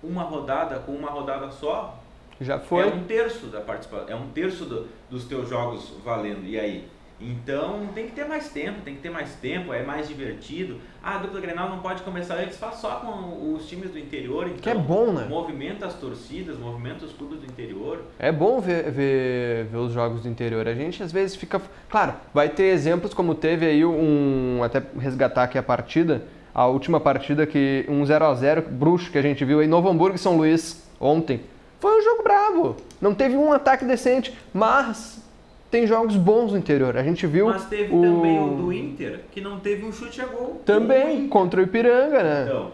uma 0.03 0.23
rodada, 0.23 0.79
com 0.81 0.93
uma 0.93 1.11
rodada 1.11 1.51
só, 1.51 1.98
Já 2.41 2.59
foi. 2.59 2.83
é 2.85 2.87
um 2.87 3.05
terço 3.05 3.47
da 3.47 3.61
participação, 3.61 4.07
é 4.09 4.15
um 4.15 4.29
terço 4.29 4.65
do- 4.65 4.87
dos 5.11 5.25
teus 5.25 5.49
jogos 5.49 5.93
valendo. 6.05 6.45
E 6.47 6.59
aí? 6.59 6.85
Então 7.21 7.81
tem 7.97 8.07
que 8.07 8.13
ter 8.13 8.25
mais 8.27 8.49
tempo, 8.51 8.81
tem 8.85 8.95
que 8.95 9.01
ter 9.01 9.11
mais 9.11 9.35
tempo, 9.35 9.73
é 9.73 9.83
mais 9.83 10.07
divertido. 10.07 10.77
Ah, 11.03 11.17
a 11.17 11.19
dupla 11.19 11.41
Grenal 11.41 11.69
não 11.69 11.81
pode 11.81 12.03
começar 12.03 12.37
antes, 12.37 12.57
faz 12.57 12.77
só 12.77 12.91
com 13.01 13.55
os 13.57 13.67
times 13.69 13.91
do 13.91 13.99
interior, 13.99 14.47
então. 14.47 14.59
Que 14.61 14.71
é 14.71 14.75
bom, 14.75 15.11
né? 15.13 15.27
Movimenta 15.29 15.85
as 15.87 15.95
torcidas, 15.95 16.57
movimenta 16.57 17.05
os 17.05 17.13
clubes 17.13 17.41
do 17.41 17.47
interior. 17.47 18.05
É 18.21 18.31
bom 18.31 18.61
ver, 18.61 18.89
ver, 18.93 19.65
ver 19.65 19.77
os 19.79 19.93
jogos 19.93 20.23
do 20.23 20.29
interior. 20.29 20.69
A 20.69 20.75
gente 20.75 21.03
às 21.03 21.11
vezes 21.11 21.35
fica. 21.35 21.61
Claro, 21.91 22.15
vai 22.33 22.49
ter 22.51 22.67
exemplos 22.67 23.13
como 23.13 23.35
teve 23.35 23.67
aí 23.67 23.85
um. 23.85 24.61
Até 24.63 24.81
resgatar 24.97 25.43
aqui 25.43 25.59
a 25.59 25.63
partida. 25.63 26.23
A 26.55 26.67
última 26.67 27.01
partida 27.01 27.45
que. 27.47 27.85
Um 27.89 28.05
0x0 28.05 28.61
bruxo 28.69 29.11
que 29.11 29.19
a 29.19 29.23
gente 29.23 29.45
viu 29.45 29.59
aí, 29.59 29.67
Novo 29.67 29.89
Hamburgo 29.89 30.15
e 30.15 30.19
São 30.21 30.37
Luís 30.37 30.89
ontem. 31.01 31.41
Foi 31.81 31.99
um 31.99 32.03
jogo 32.03 32.23
bravo. 32.23 32.77
Não 33.01 33.15
teve 33.15 33.37
um 33.37 33.53
ataque 33.53 33.85
decente, 33.85 34.37
mas 34.53 35.23
tem 35.71 35.87
jogos 35.87 36.17
bons 36.17 36.53
no 36.53 36.59
interior. 36.59 36.97
A 36.97 37.03
gente 37.03 37.27
viu. 37.27 37.47
Mas 37.47 37.67
teve 37.67 37.89
também 37.91 38.41
o 38.43 38.57
do 38.57 38.73
Inter, 38.73 39.21
que 39.31 39.41
não 39.41 39.61
teve 39.61 39.85
um 39.85 39.93
chute 39.93 40.21
a 40.21 40.27
gol. 40.27 40.61
Também, 40.65 41.29
contra 41.29 41.61
o 41.61 41.65
Ipiranga, 41.65 42.23
né? 42.23 42.45
Então, 42.47 42.71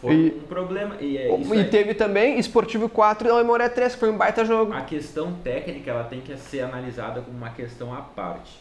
foi 0.00 0.14
E- 0.14 0.40
um 0.42 0.46
problema. 0.48 0.96
E, 1.00 1.16
é 1.16 1.36
isso 1.38 1.54
e 1.54 1.64
teve 1.64 1.94
também 1.94 2.38
Esportivo 2.38 2.88
4 2.88 3.28
e 3.28 3.30
Aimoré 3.30 3.68
3, 3.68 3.94
que 3.94 4.00
foi 4.00 4.10
um 4.10 4.16
baita 4.16 4.44
jogo. 4.44 4.72
A 4.72 4.80
questão 4.80 5.32
técnica 5.44 5.90
ela 5.90 6.04
tem 6.04 6.20
que 6.20 6.36
ser 6.36 6.62
analisada 6.62 7.20
como 7.20 7.36
uma 7.36 7.50
questão 7.50 7.92
à 7.94 8.00
parte. 8.00 8.58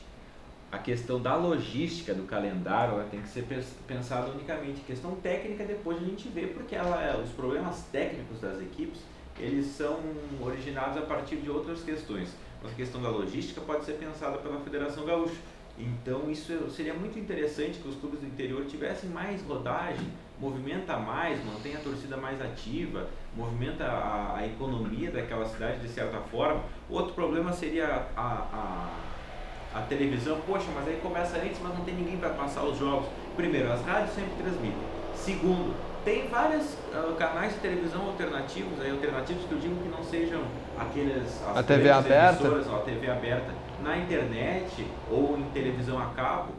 A 0.72 0.78
questão 0.78 1.20
da 1.20 1.36
logística 1.36 2.14
do 2.14 2.24
calendário 2.24 2.94
ela 2.94 3.08
tem 3.10 3.22
que 3.22 3.30
ser 3.30 3.42
pens- 3.44 3.74
pensada 3.88 4.30
unicamente. 4.30 4.82
questão 4.82 5.12
técnica 5.16 5.64
depois 5.64 5.98
a 5.98 6.06
gente 6.06 6.28
vê 6.28 6.42
porque 6.46 6.76
ela, 6.76 7.02
é- 7.04 7.18
os 7.20 7.32
problemas 7.32 7.82
técnicos 7.92 8.40
das 8.40 8.60
equipes 8.62 9.00
eles 9.40 9.68
são 9.68 10.00
originados 10.42 10.98
a 10.98 11.02
partir 11.02 11.38
de 11.38 11.50
outras 11.50 11.82
questões. 11.82 12.30
Mas 12.62 12.72
a 12.74 12.76
questão 12.76 13.02
da 13.02 13.10
logística 13.10 13.62
pode 13.62 13.86
ser 13.86 13.94
pensada 13.94 14.38
pela 14.38 14.60
Federação 14.60 15.06
Gaúcha. 15.06 15.36
Então 15.78 16.30
isso 16.30 16.70
seria 16.70 16.94
muito 16.94 17.18
interessante 17.18 17.80
que 17.80 17.88
os 17.88 17.96
clubes 17.96 18.20
do 18.20 18.26
interior 18.26 18.66
tivessem 18.66 19.10
mais 19.10 19.42
rodagem, 19.44 20.08
movimenta 20.38 20.98
mais, 20.98 21.44
mantém 21.46 21.76
a 21.76 21.80
torcida 21.80 22.18
mais 22.18 22.42
ativa, 22.42 23.08
movimenta 23.36 23.86
a, 23.86 24.38
a 24.38 24.46
economia 24.46 25.10
daquela 25.10 25.46
cidade 25.46 25.80
de 25.80 25.88
certa 25.88 26.20
forma. 26.20 26.64
Outro 26.90 27.14
problema 27.14 27.54
seria 27.54 28.08
a, 28.16 28.22
a, 28.22 29.80
a, 29.80 29.82
televisão. 29.84 30.42
Poxa, 30.46 30.68
mas 30.76 30.86
aí 30.86 31.00
começa 31.02 31.38
antes, 31.38 31.60
mas 31.62 31.78
não 31.78 31.86
tem 31.86 31.96
ninguém 31.96 32.18
para 32.18 32.32
passar 32.32 32.64
os 32.64 32.78
jogos. 32.78 33.08
Primeiro, 33.38 33.72
as 33.72 33.82
rádios 33.82 34.14
sempre 34.14 34.32
transmitem. 34.44 34.84
Segundo, 35.16 35.74
tem 36.04 36.28
vários 36.28 36.66
uh, 36.94 37.14
canais 37.18 37.54
de 37.54 37.60
televisão 37.60 38.06
alternativos, 38.06 38.80
aí, 38.82 38.92
alternativos 38.92 39.46
que 39.46 39.52
eu 39.52 39.60
digo 39.60 39.76
que 39.82 39.90
não 39.90 40.04
sejam 40.04 40.42
aqueles 40.78 41.42
a 41.56 41.64
TV 41.64 41.90
aberta, 41.90 42.48
a 42.48 42.80
TV 42.80 43.10
aberta 43.10 43.54
na 43.84 43.98
internet 43.98 44.86
ou 45.10 45.38
em 45.38 45.44
televisão 45.54 46.00
a 46.00 46.08
cabo, 46.08 46.54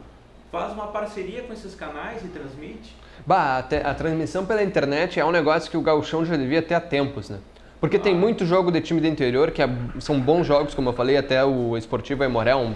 faz 0.51 0.73
uma 0.73 0.87
parceria 0.87 1.43
com 1.43 1.53
esses 1.53 1.73
canais 1.75 2.23
e 2.23 2.27
transmite. 2.27 2.95
Bah, 3.25 3.59
a, 3.59 3.91
a 3.91 3.93
transmissão 3.93 4.45
pela 4.45 4.63
internet 4.63 5.19
é 5.19 5.25
um 5.25 5.31
negócio 5.31 5.69
que 5.69 5.77
o 5.77 5.81
gauchão 5.81 6.25
já 6.25 6.35
devia 6.35 6.61
ter 6.61 6.73
há 6.73 6.81
tempos, 6.81 7.29
né? 7.29 7.39
Porque 7.79 7.97
ah. 7.97 7.99
tem 7.99 8.15
muito 8.15 8.45
jogo 8.45 8.71
de 8.71 8.79
time 8.79 9.01
do 9.01 9.07
interior 9.07 9.51
que 9.51 9.61
é, 9.61 9.69
são 9.99 10.19
bons 10.19 10.45
jogos, 10.45 10.75
como 10.75 10.89
eu 10.89 10.93
falei, 10.93 11.17
até 11.17 11.43
o 11.43 11.75
Esportivo 11.75 12.23
Aimoré 12.23 12.55
um, 12.55 12.73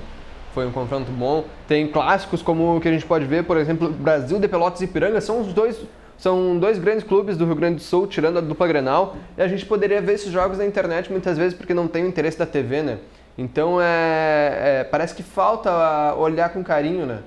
foi 0.53 0.65
um 0.65 0.71
confronto 0.71 1.11
bom. 1.11 1.45
Tem 1.67 1.87
clássicos 1.87 2.41
como 2.41 2.77
o 2.77 2.81
que 2.81 2.87
a 2.87 2.91
gente 2.91 3.05
pode 3.05 3.25
ver, 3.25 3.43
por 3.43 3.57
exemplo, 3.57 3.89
Brasil 3.91 4.39
de 4.39 4.47
Pelotas 4.47 4.81
e 4.81 4.87
Piranga, 4.87 5.21
são 5.21 5.41
os 5.41 5.53
dois 5.53 5.79
são 6.17 6.57
dois 6.57 6.77
grandes 6.77 7.03
clubes 7.03 7.37
do 7.37 7.45
Rio 7.45 7.55
Grande 7.55 7.75
do 7.75 7.81
Sul, 7.81 8.07
tirando 8.07 8.37
a 8.37 8.41
dupla 8.41 8.67
Grenal, 8.67 9.15
e 9.37 9.41
a 9.41 9.47
gente 9.47 9.65
poderia 9.65 10.01
ver 10.01 10.13
esses 10.13 10.31
jogos 10.31 10.57
na 10.57 10.65
internet 10.65 11.11
muitas 11.11 11.37
vezes 11.37 11.57
porque 11.57 11.73
não 11.73 11.87
tem 11.87 12.03
o 12.03 12.07
interesse 12.07 12.37
da 12.37 12.45
TV, 12.45 12.81
né? 12.81 12.99
Então 13.37 13.81
é, 13.81 14.81
é 14.81 14.83
parece 14.83 15.13
que 15.13 15.23
falta 15.23 16.15
olhar 16.15 16.49
com 16.49 16.63
carinho, 16.63 17.05
né? 17.05 17.19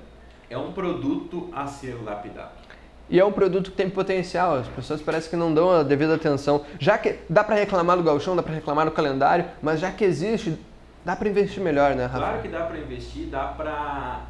É 0.49 0.57
um 0.57 0.71
produto 0.71 1.49
a 1.53 1.67
ser 1.67 1.95
lapidado. 2.03 2.59
E 3.09 3.19
é 3.19 3.25
um 3.25 3.31
produto 3.31 3.71
que 3.71 3.77
tem 3.77 3.89
potencial, 3.89 4.55
as 4.55 4.67
pessoas 4.67 5.01
parecem 5.01 5.31
que 5.31 5.35
não 5.35 5.51
dão 5.51 5.71
a 5.71 5.81
devida 5.81 6.13
atenção. 6.13 6.63
Já 6.77 6.97
que 6.97 7.15
dá 7.27 7.43
para 7.43 7.55
reclamar 7.55 7.97
do 7.97 8.03
gauchão, 8.03 8.35
dá 8.35 8.43
para 8.43 8.53
reclamar 8.53 8.85
do 8.85 8.91
calendário, 8.91 9.45
mas 9.63 9.79
já 9.79 9.91
que 9.91 10.03
existe, 10.03 10.59
dá 11.03 11.15
para 11.15 11.27
investir 11.27 11.61
melhor, 11.61 11.95
né, 11.95 12.05
Rafa? 12.05 12.17
Claro 12.17 12.41
que 12.41 12.47
dá 12.47 12.61
para 12.61 12.77
investir, 12.77 13.27
dá 13.27 13.45
para 13.45 14.25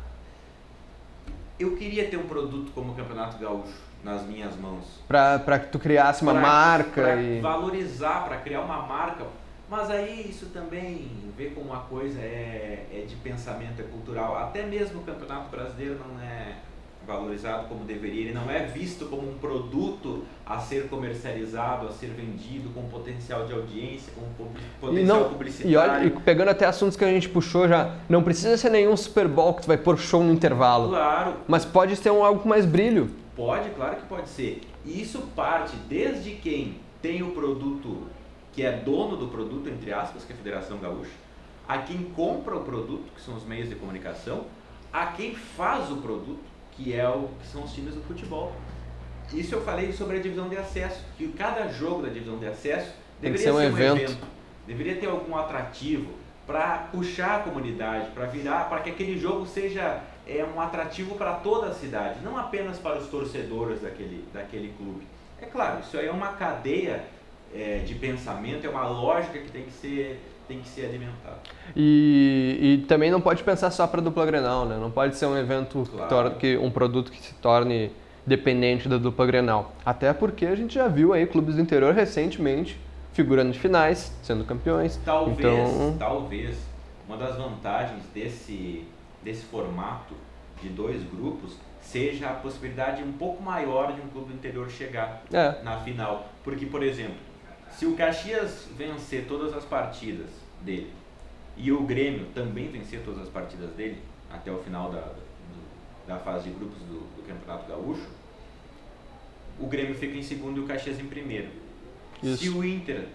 Eu 1.60 1.76
queria 1.76 2.08
ter 2.08 2.18
um 2.18 2.28
produto 2.28 2.72
como 2.74 2.94
o 2.94 2.96
Campeonato 2.96 3.38
Gaúcho 3.38 3.74
nas 4.04 4.24
minhas 4.24 4.56
mãos. 4.56 4.86
Para 5.08 5.60
que 5.60 5.68
tu 5.68 5.78
criasse 5.78 6.22
uma 6.22 6.32
pra, 6.32 6.42
marca 6.42 7.02
pra 7.02 7.16
e 7.18 7.42
valorizar, 7.42 8.24
para 8.26 8.38
criar 8.38 8.62
uma 8.62 8.82
marca. 8.84 9.26
Mas 9.70 9.92
aí 9.92 10.28
isso 10.30 10.48
também 10.48 11.12
vê 11.38 11.48
como 11.48 11.68
uma 11.68 11.82
coisa 11.82 12.20
é, 12.20 12.88
é 12.92 13.06
de 13.08 13.16
pensamento, 13.18 13.82
é 13.82 13.84
cultural. 13.84 14.38
Até 14.38 14.64
mesmo 14.66 15.02
o 15.02 15.04
Campeonato 15.04 15.50
Brasileiro 15.50 16.00
não 16.00 16.20
é 16.20 16.56
valorizado 17.10 17.68
como 17.68 17.84
deveria, 17.84 18.26
ele 18.26 18.34
não 18.34 18.50
é 18.50 18.66
visto 18.66 19.06
como 19.06 19.28
um 19.28 19.38
produto 19.40 20.24
a 20.46 20.60
ser 20.60 20.88
comercializado, 20.88 21.88
a 21.88 21.92
ser 21.92 22.08
vendido 22.08 22.70
com 22.70 22.84
potencial 22.84 23.46
de 23.46 23.54
audiência, 23.54 24.14
com 24.14 24.22
potencial 24.80 24.94
e 24.94 25.04
não, 25.04 25.30
publicitário. 25.30 25.72
E, 25.72 25.76
olha, 25.76 26.06
e 26.06 26.10
pegando 26.12 26.50
até 26.50 26.66
assuntos 26.66 26.96
que 26.96 27.04
a 27.04 27.08
gente 27.08 27.28
puxou 27.28 27.68
já, 27.68 27.96
não 28.08 28.22
precisa 28.22 28.56
ser 28.58 28.70
nenhum 28.70 28.96
Super 28.96 29.28
Bowl 29.28 29.56
que 29.56 29.64
tu 29.64 29.68
vai 29.68 29.78
pôr 29.78 29.98
show 29.98 30.24
no 30.24 30.32
intervalo. 30.32 30.90
Claro. 30.90 31.34
Mas 31.48 31.66
pode 31.66 31.96
ser 31.96 32.12
um, 32.12 32.24
algo 32.24 32.42
com 32.42 32.50
mais 32.50 32.66
brilho. 32.66 33.10
Pode, 33.36 33.70
claro 33.72 33.96
que 33.96 34.06
pode 34.06 34.30
ser. 34.30 34.62
E 34.86 35.02
isso 35.02 35.20
parte 35.36 35.76
desde 35.88 36.32
quem 36.32 36.76
tem 37.02 37.24
o 37.24 37.32
produto, 37.32 38.04
que 38.54 38.64
é 38.64 38.72
dono 38.72 39.18
do 39.18 39.28
produto, 39.28 39.68
entre 39.68 39.92
aspas, 39.92 40.24
que 40.24 40.32
é 40.32 40.36
a 40.36 40.38
Federação 40.38 40.78
Gaúcha, 40.78 41.12
a 41.68 41.80
quem 41.80 42.04
compra 42.16 42.56
o 42.56 42.62
produto, 42.62 43.06
que 43.16 43.22
são 43.22 43.36
os 43.36 43.46
meios 43.46 43.70
de 43.70 43.76
comunicação, 43.76 44.46
a 44.92 45.08
quem 45.08 45.36
faz 45.36 45.92
o 45.92 45.98
produto, 45.98 46.40
que, 46.80 46.96
é 46.96 47.08
o, 47.08 47.30
que 47.42 47.48
são 47.48 47.64
os 47.64 47.74
times 47.74 47.94
do 47.94 48.02
futebol. 48.02 48.54
Isso 49.34 49.54
eu 49.54 49.62
falei 49.62 49.92
sobre 49.92 50.18
a 50.18 50.22
divisão 50.22 50.48
de 50.48 50.58
acesso, 50.58 51.04
que 51.18 51.28
cada 51.34 51.68
jogo 51.68 52.02
da 52.02 52.10
divisão 52.10 52.40
de 52.40 52.48
acesso 52.48 52.92
deveria 53.22 53.44
ser 53.44 53.52
um, 53.52 53.58
ser 53.58 53.62
um 53.62 53.68
evento. 53.68 54.02
evento. 54.02 54.28
Deveria 54.66 54.96
ter 54.96 55.08
algum 55.08 55.36
atrativo 55.36 56.14
para 56.48 56.90
puxar 56.92 57.36
a 57.36 57.40
comunidade, 57.40 58.10
para 58.12 58.26
virar, 58.26 58.70
para 58.70 58.80
que 58.80 58.90
aquele 58.90 59.20
jogo 59.20 59.46
seja 59.46 60.02
é 60.26 60.44
um 60.44 60.62
atrativo 60.62 61.16
para 61.16 61.34
toda 61.34 61.68
a 61.68 61.74
cidade, 61.74 62.20
não 62.24 62.38
apenas 62.38 62.78
para 62.78 63.00
os 63.00 63.08
torcedores 63.08 63.82
daquele, 63.82 64.28
daquele 64.32 64.74
clube. 64.78 65.08
É 65.42 65.48
claro, 65.48 65.80
isso 65.80 65.98
aí 65.98 66.06
é 66.06 66.12
uma 66.12 66.34
cadeia 66.34 67.04
é, 67.54 67.80
de 67.86 67.96
pensamento, 67.96 68.66
é 68.66 68.70
uma 68.70 68.88
lógica 68.88 69.40
que 69.40 69.52
tem 69.52 69.64
que 69.64 69.72
ser, 69.72 70.22
tem 70.48 70.60
que 70.60 70.68
ser 70.68 70.86
alimentada. 70.86 71.38
E, 71.76 72.58
e 72.62 72.86
também 72.88 73.12
não 73.12 73.22
pode 73.22 73.44
pensar 73.44 73.72
só 73.72 73.88
para 73.88 74.02
dupla 74.02 74.26
Grenal, 74.26 74.66
né? 74.66 74.78
Não 74.78 74.92
pode 74.92 75.16
ser 75.16 75.26
um 75.26 75.38
evento, 75.38 75.88
claro. 75.92 76.36
que, 76.36 76.58
um 76.58 76.72
produto 76.72 77.12
que 77.12 77.22
se 77.22 77.34
torne 77.36 77.92
dependente 78.26 78.88
da 78.88 78.98
dupla 78.98 79.26
Grenal. 79.26 79.74
Até 79.86 80.14
porque 80.14 80.46
a 80.46 80.56
gente 80.56 80.76
já 80.76 80.88
viu 80.88 81.14
aí 81.14 81.26
clubes 81.26 81.56
do 81.56 81.62
interior 81.62 81.94
recentemente 81.94 82.80
figurando 83.14 83.52
de 83.52 83.60
finais, 83.60 84.14
sendo 84.22 84.46
campeões. 84.46 85.00
Talvez, 85.04 85.40
então... 85.40 85.96
talvez, 85.98 86.58
uma 87.08 87.18
das 87.18 87.36
vantagens 87.36 88.04
desse 88.14 88.86
desse 89.24 89.44
formato 89.46 90.14
de 90.62 90.70
dois 90.70 91.04
grupos 91.04 91.58
seja 91.82 92.30
a 92.30 92.34
possibilidade 92.34 93.04
um 93.04 93.14
pouco 93.14 93.42
maior 93.42 93.94
de 93.94 94.02
um 94.02 94.08
clube 94.08 94.30
do 94.30 94.34
interior 94.36 94.70
chegar 94.70 95.24
é. 95.32 95.62
na 95.64 95.78
final. 95.78 96.30
Porque, 96.44 96.66
por 96.66 96.84
exemplo, 96.84 97.16
se 97.80 97.86
o 97.86 97.96
Caxias 97.96 98.68
vencer 98.78 99.24
todas 99.26 99.54
as 99.54 99.64
partidas 99.64 100.28
dele 100.62 100.92
e 101.56 101.72
o 101.72 101.82
Grêmio 101.84 102.26
também 102.36 102.68
vencer 102.68 103.00
todas 103.06 103.22
as 103.22 103.30
partidas 103.30 103.70
dele 103.70 104.00
até 104.30 104.52
o 104.52 104.58
final 104.58 104.92
da, 104.92 105.14
da 106.06 106.18
fase 106.18 106.50
de 106.50 106.56
grupos 106.56 106.78
do, 106.80 107.00
do 107.16 107.26
Campeonato 107.26 107.70
Gaúcho, 107.70 108.10
o 109.58 109.66
Grêmio 109.66 109.96
fica 109.96 110.18
em 110.18 110.22
segundo 110.22 110.58
e 110.58 110.60
o 110.66 110.68
Caxias 110.68 111.00
em 111.00 111.06
primeiro. 111.06 111.48
Isso. 112.22 112.44
Se 112.44 112.50
o 112.50 112.66
Inter 112.66 113.06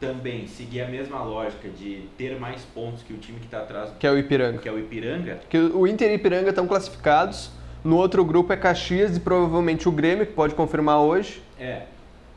também 0.00 0.46
seguir 0.46 0.80
a 0.80 0.88
mesma 0.88 1.22
lógica 1.22 1.68
de 1.68 2.08
ter 2.16 2.40
mais 2.40 2.62
pontos 2.62 3.02
que 3.02 3.12
o 3.12 3.18
time 3.18 3.38
que 3.38 3.44
está 3.44 3.58
atrás, 3.58 3.90
que 3.98 4.06
é 4.06 4.10
o 4.10 4.16
Ipiranga. 4.16 4.58
Que 4.58 4.68
é 4.70 4.72
o 4.72 4.78
Ipiranga. 4.78 5.40
Que 5.50 5.58
o 5.58 5.86
Inter 5.86 6.10
e 6.10 6.14
Ipiranga 6.14 6.48
estão 6.48 6.66
classificados. 6.66 7.50
No 7.84 7.96
outro 7.96 8.24
grupo 8.24 8.50
é 8.50 8.56
Caxias 8.56 9.14
e 9.14 9.20
provavelmente 9.20 9.86
o 9.86 9.92
Grêmio, 9.92 10.26
que 10.26 10.32
pode 10.32 10.54
confirmar 10.54 11.00
hoje. 11.00 11.42
É. 11.58 11.82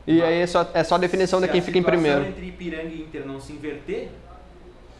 E 0.06 0.18
Mas, 0.18 0.24
aí 0.24 0.38
é 0.40 0.46
só, 0.46 0.68
é 0.74 0.84
só 0.84 0.96
a 0.96 0.98
definição 0.98 1.40
de 1.40 1.48
quem 1.48 1.60
fica 1.60 1.78
em 1.78 1.82
primeiro. 1.82 2.20
Se 2.20 2.26
a 2.26 2.28
entre 2.30 2.46
Ipiranga 2.46 2.88
e 2.88 3.02
Inter 3.02 3.26
não 3.26 3.40
se 3.40 3.52
inverter, 3.52 4.08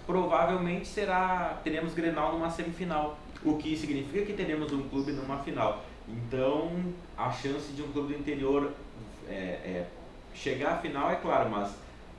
provavelmente 0.06 0.86
será 0.86 1.60
teremos 1.64 1.94
Grenal 1.94 2.32
numa 2.32 2.50
semifinal, 2.50 3.18
o 3.44 3.56
que 3.56 3.76
significa 3.76 4.24
que 4.24 4.32
teremos 4.32 4.72
um 4.72 4.82
clube 4.88 5.12
numa 5.12 5.38
final. 5.38 5.82
Então, 6.08 6.70
a 7.16 7.30
chance 7.30 7.72
de 7.72 7.82
um 7.82 7.88
clube 7.88 8.14
do 8.14 8.20
interior 8.20 8.72
é, 9.28 9.32
é, 9.32 9.86
chegar 10.34 10.72
à 10.72 10.76
final 10.76 11.10
é 11.10 11.16
claro, 11.16 11.50
mas 11.50 11.70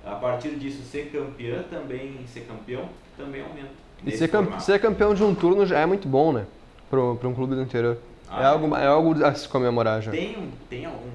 a 0.06 0.16
partir 0.16 0.56
disso 0.56 0.84
ser 0.84 1.10
campeã 1.12 1.63
também, 1.70 2.20
ser 2.28 2.42
campeão, 2.42 2.90
também 3.18 3.42
aumenta. 3.42 3.72
E 4.06 4.12
ser, 4.12 4.28
campe 4.28 4.62
ser, 4.62 4.80
campeão 4.80 5.13
de 5.13 5.24
um 5.24 5.34
turno 5.34 5.66
já 5.66 5.80
é 5.80 5.86
muito 5.86 6.08
bom, 6.08 6.34
né? 6.34 6.46
Para 6.90 7.00
um 7.02 7.34
clube 7.34 7.56
do 7.56 7.62
interior. 7.62 7.98
Ah, 8.30 8.42
é, 8.42 8.44
é, 8.44 8.48
algo, 8.48 8.75
é 8.75 8.88
algo 8.88 9.25
a 9.25 9.34
se 9.34 9.48
comemorar 9.48 10.02
já. 10.02 10.12
Tem, 10.12 10.50
tem 10.70 10.86
algum. 10.86 11.10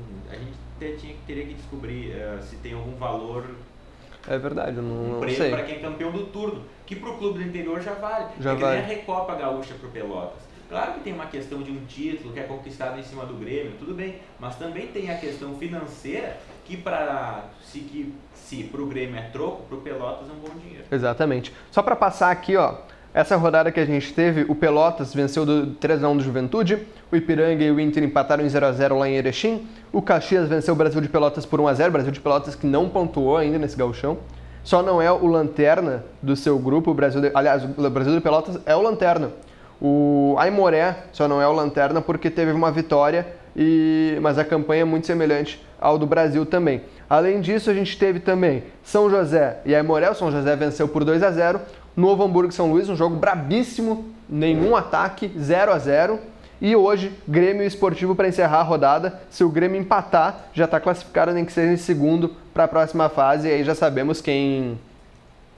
A 0.80 0.96
tinha, 0.96 1.14
teria 1.26 1.46
que 1.46 1.54
descobrir 1.54 2.12
uh, 2.12 2.42
se 2.42 2.56
tem 2.56 2.72
algum 2.74 2.96
valor. 2.96 3.44
É 4.28 4.38
verdade, 4.38 4.76
eu 4.76 4.82
não, 4.82 5.16
um 5.16 5.20
para 5.20 5.62
quem 5.62 5.76
é 5.76 5.78
campeão 5.78 6.10
do 6.10 6.26
turno. 6.26 6.62
Que 6.86 6.96
para 6.96 7.10
o 7.10 7.18
clube 7.18 7.38
do 7.38 7.48
interior 7.48 7.80
já 7.80 7.94
vale. 7.94 8.26
Já 8.40 8.52
é 8.52 8.54
vale. 8.54 8.76
nem 8.76 8.84
a 8.84 8.88
Recopa 8.88 9.34
Gaúcha 9.34 9.74
para 9.74 9.88
Pelotas. 9.88 10.48
Claro 10.68 10.94
que 10.94 11.00
tem 11.00 11.14
uma 11.14 11.26
questão 11.26 11.62
de 11.62 11.70
um 11.70 11.84
título 11.86 12.32
que 12.32 12.40
é 12.40 12.42
conquistado 12.42 12.98
em 13.00 13.02
cima 13.02 13.24
do 13.24 13.34
Grêmio, 13.34 13.72
tudo 13.78 13.94
bem. 13.94 14.16
Mas 14.38 14.56
também 14.56 14.88
tem 14.88 15.10
a 15.10 15.16
questão 15.16 15.54
financeira 15.54 16.36
que 16.66 16.76
para 16.76 17.44
se 17.64 17.80
que 17.80 18.14
se 18.34 18.64
para 18.64 18.82
o 18.82 18.86
Grêmio 18.86 19.16
é 19.16 19.22
troco, 19.22 19.62
para 19.62 19.78
o 19.78 19.80
Pelotas 19.80 20.28
é 20.28 20.32
um 20.32 20.36
bom 20.36 20.58
dinheiro. 20.60 20.84
Exatamente. 20.92 21.54
Só 21.70 21.82
para 21.82 21.96
passar 21.96 22.30
aqui, 22.30 22.54
ó, 22.54 22.76
essa 23.14 23.36
rodada 23.36 23.72
que 23.72 23.80
a 23.80 23.86
gente 23.86 24.12
teve, 24.12 24.44
o 24.46 24.54
Pelotas 24.54 25.14
venceu 25.14 25.46
do 25.46 25.74
3 25.74 26.00
x 26.00 26.08
1 26.08 26.16
do 26.18 26.22
Juventude, 26.22 26.86
o 27.10 27.16
Ipiranga 27.16 27.64
e 27.64 27.70
o 27.70 27.80
Inter 27.80 28.04
empataram 28.04 28.44
em 28.44 28.48
0 28.48 28.66
x 28.66 28.76
0 28.76 28.98
lá 28.98 29.08
em 29.08 29.16
Erechim, 29.16 29.66
o 29.92 30.02
Caxias 30.02 30.48
venceu 30.48 30.74
o 30.74 30.76
Brasil 30.76 31.00
de 31.00 31.08
Pelotas 31.08 31.46
por 31.46 31.60
1 31.60 31.68
x 31.68 31.78
0, 31.78 31.88
o 31.88 31.92
Brasil 31.92 32.12
de 32.12 32.20
Pelotas 32.20 32.54
que 32.54 32.66
não 32.66 32.88
pontuou 32.88 33.36
ainda 33.36 33.58
nesse 33.58 33.76
gauchão. 33.76 34.18
Só 34.62 34.82
não 34.82 35.00
é 35.00 35.10
o 35.10 35.26
lanterna 35.26 36.04
do 36.20 36.36
seu 36.36 36.58
grupo, 36.58 36.90
o 36.90 36.94
Brasil 36.94 37.20
de, 37.20 37.30
aliás, 37.34 37.64
o 37.64 37.90
Brasil 37.90 38.12
de 38.12 38.20
Pelotas 38.20 38.58
é 38.66 38.76
o 38.76 38.82
lanterna. 38.82 39.30
O 39.80 40.34
Aimoré 40.38 41.04
só 41.12 41.28
não 41.28 41.40
é 41.40 41.46
o 41.46 41.52
lanterna 41.52 42.00
porque 42.02 42.28
teve 42.28 42.52
uma 42.52 42.70
vitória 42.70 43.26
e 43.56 44.18
mas 44.20 44.38
a 44.38 44.44
campanha 44.44 44.82
é 44.82 44.84
muito 44.84 45.06
semelhante 45.06 45.64
ao 45.80 45.98
do 45.98 46.06
Brasil 46.06 46.44
também. 46.44 46.82
Além 47.08 47.40
disso, 47.40 47.70
a 47.70 47.74
gente 47.74 47.96
teve 47.96 48.20
também 48.20 48.64
São 48.82 49.08
José 49.08 49.60
e 49.64 49.74
Aimoré. 49.74 50.10
O 50.10 50.14
São 50.14 50.30
José 50.30 50.54
venceu 50.56 50.88
por 50.88 51.04
2 51.04 51.22
a 51.22 51.30
0 51.30 51.60
Novo 51.96 52.22
Hamburgo 52.22 52.52
e 52.52 52.54
São 52.54 52.70
Luís, 52.70 52.88
um 52.88 52.94
jogo 52.94 53.16
brabíssimo, 53.16 54.04
nenhum 54.28 54.76
ataque, 54.76 55.32
0 55.36 55.72
a 55.72 55.78
0 55.78 56.20
E 56.60 56.74
hoje, 56.74 57.12
Grêmio 57.26 57.64
Esportivo 57.64 58.16
para 58.16 58.26
encerrar 58.26 58.58
a 58.58 58.62
rodada. 58.62 59.20
Se 59.30 59.44
o 59.44 59.48
Grêmio 59.48 59.80
empatar, 59.80 60.46
já 60.52 60.64
está 60.64 60.80
classificado, 60.80 61.32
nem 61.32 61.44
que 61.44 61.52
seja 61.52 61.72
em 61.72 61.76
segundo 61.76 62.34
para 62.52 62.64
a 62.64 62.68
próxima 62.68 63.08
fase. 63.08 63.48
E 63.48 63.52
aí 63.52 63.64
já 63.64 63.74
sabemos 63.74 64.20
quem, 64.20 64.76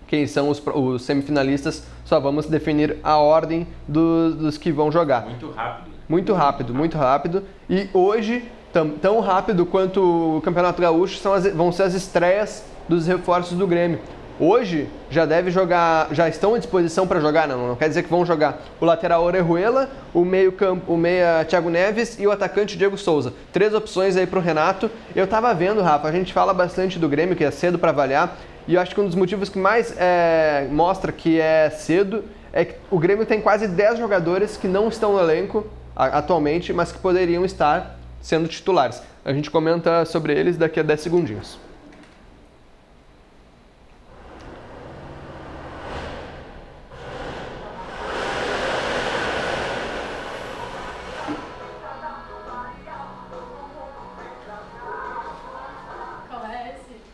quem 0.07 0.27
são 0.27 0.51
os, 0.51 0.63
os 0.75 1.03
semifinalistas. 1.03 1.85
Só 2.05 2.21
vamos 2.21 2.47
definir 2.47 2.99
a 3.03 3.17
ordem 3.17 3.67
do, 3.89 4.35
dos 4.35 4.59
que 4.59 4.71
vão 4.71 4.93
jogar. 4.93 5.25
Muito 5.25 5.51
rápido. 5.51 5.91
Muito 6.07 6.35
rápido, 6.35 6.75
muito 6.75 6.99
rápido. 6.99 7.45
E 7.69 7.89
hoje 7.95 8.45
tão, 8.73 8.91
tão 8.91 9.21
rápido 9.21 9.65
quanto 9.65 10.37
o 10.37 10.41
Campeonato 10.43 10.83
Gaúcho 10.83 11.17
são 11.19 11.33
as, 11.33 11.47
vão 11.47 11.73
ser 11.73 11.85
as 11.85 11.95
estreias 11.95 12.65
dos 12.89 13.07
reforços 13.07 13.57
do 13.57 13.67
Grêmio. 13.67 14.01
Hoje 14.43 14.89
já 15.11 15.27
deve 15.27 15.51
jogar, 15.51 16.09
já 16.13 16.27
estão 16.27 16.55
à 16.55 16.59
disposição 16.59 17.07
para 17.07 17.21
jogar, 17.21 17.47
não, 17.47 17.69
não 17.69 17.77
quer 17.77 17.89
dizer 17.89 18.05
que 18.05 18.09
vão 18.09 18.25
jogar 18.25 18.63
o 18.81 18.87
lateral 18.87 19.23
Orejuela, 19.23 19.91
o 20.15 20.25
meio 20.25 20.51
campo, 20.51 20.95
o 20.95 20.97
meia 20.97 21.45
Thiago 21.45 21.69
Neves 21.69 22.19
e 22.19 22.27
o 22.27 22.31
atacante 22.31 22.79
Diego 22.79 22.97
Souza. 22.97 23.35
Três 23.53 23.75
opções 23.75 24.17
aí 24.17 24.27
para 24.27 24.39
o 24.39 24.43
Renato. 24.43 24.91
Eu 25.15 25.25
estava 25.25 25.53
vendo, 25.53 25.83
Rafa, 25.83 26.09
a 26.09 26.13
gente 26.13 26.33
fala 26.33 26.55
bastante 26.55 26.99
do 26.99 27.07
Grêmio, 27.07 27.37
que 27.37 27.45
é 27.45 27.51
cedo 27.51 27.79
para 27.79 27.91
avaliar, 27.91 28.39
e 28.67 28.77
eu 28.77 28.81
acho 28.81 28.95
que 28.95 29.01
um 29.03 29.05
dos 29.05 29.15
motivos 29.15 29.51
que 29.51 29.59
mais 29.59 29.95
é, 29.99 30.67
mostra 30.71 31.13
que 31.13 31.39
é 31.39 31.69
cedo 31.69 32.25
é 32.51 32.65
que 32.65 32.77
o 32.91 32.99
Grêmio 32.99 33.27
tem 33.27 33.43
quase 33.43 33.69
10 33.69 33.99
jogadores 33.99 34.57
que 34.57 34.67
não 34.67 34.89
estão 34.89 35.13
no 35.13 35.21
elenco 35.21 35.67
atualmente, 35.95 36.73
mas 36.73 36.91
que 36.91 36.99
poderiam 36.99 37.45
estar 37.45 37.99
sendo 38.23 38.49
titulares. 38.49 39.03
A 39.23 39.35
gente 39.35 39.51
comenta 39.51 40.07
sobre 40.07 40.33
eles 40.33 40.57
daqui 40.57 40.81
a 40.81 40.83
10 40.83 40.99
segundinhos. 40.99 41.70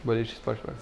Boliche 0.06 0.34
Esporte 0.34 0.62
Bar. 0.64 0.76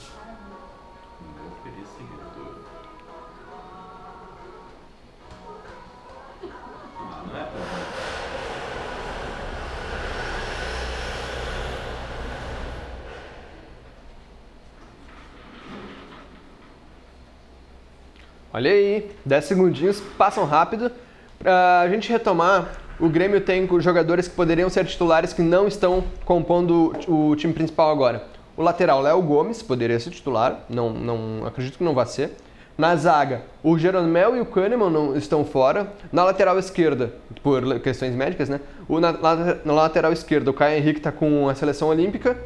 Olha 18.52 18.70
aí, 18.70 19.10
10 19.24 19.44
segundinhos, 19.46 20.00
passam 20.18 20.44
rápido. 20.44 20.92
Pra 21.38 21.88
gente 21.88 22.12
retomar, 22.12 22.72
o 23.00 23.08
Grêmio 23.08 23.40
tem 23.40 23.66
jogadores 23.80 24.28
que 24.28 24.36
poderiam 24.36 24.68
ser 24.68 24.84
titulares 24.84 25.32
que 25.32 25.40
não 25.40 25.66
estão 25.66 26.04
compondo 26.26 26.92
o 27.08 27.34
time 27.36 27.54
principal 27.54 27.90
agora. 27.90 28.33
O 28.56 28.62
lateral 28.62 29.00
Léo 29.02 29.20
Gomes 29.20 29.62
poderia 29.62 29.98
ser 29.98 30.10
titular, 30.10 30.60
não, 30.68 30.90
não 30.90 31.46
acredito 31.46 31.78
que 31.78 31.84
não 31.84 31.94
vá 31.94 32.06
ser. 32.06 32.32
Na 32.76 32.96
zaga, 32.96 33.42
o 33.62 33.78
Jeromel 33.78 34.36
e 34.36 34.40
o 34.40 34.46
Kahneman 34.46 34.90
não 34.90 35.16
estão 35.16 35.44
fora. 35.44 35.92
Na 36.12 36.24
lateral 36.24 36.58
esquerda, 36.58 37.12
por 37.42 37.78
questões 37.80 38.14
médicas, 38.14 38.48
né? 38.48 38.60
O, 38.88 38.98
na, 38.98 39.12
na 39.12 39.72
lateral 39.72 40.12
esquerda, 40.12 40.50
o 40.50 40.54
Caio 40.54 40.78
Henrique 40.78 40.98
está 40.98 41.12
com 41.12 41.48
a 41.48 41.54
seleção 41.54 41.88
olímpica. 41.88 42.36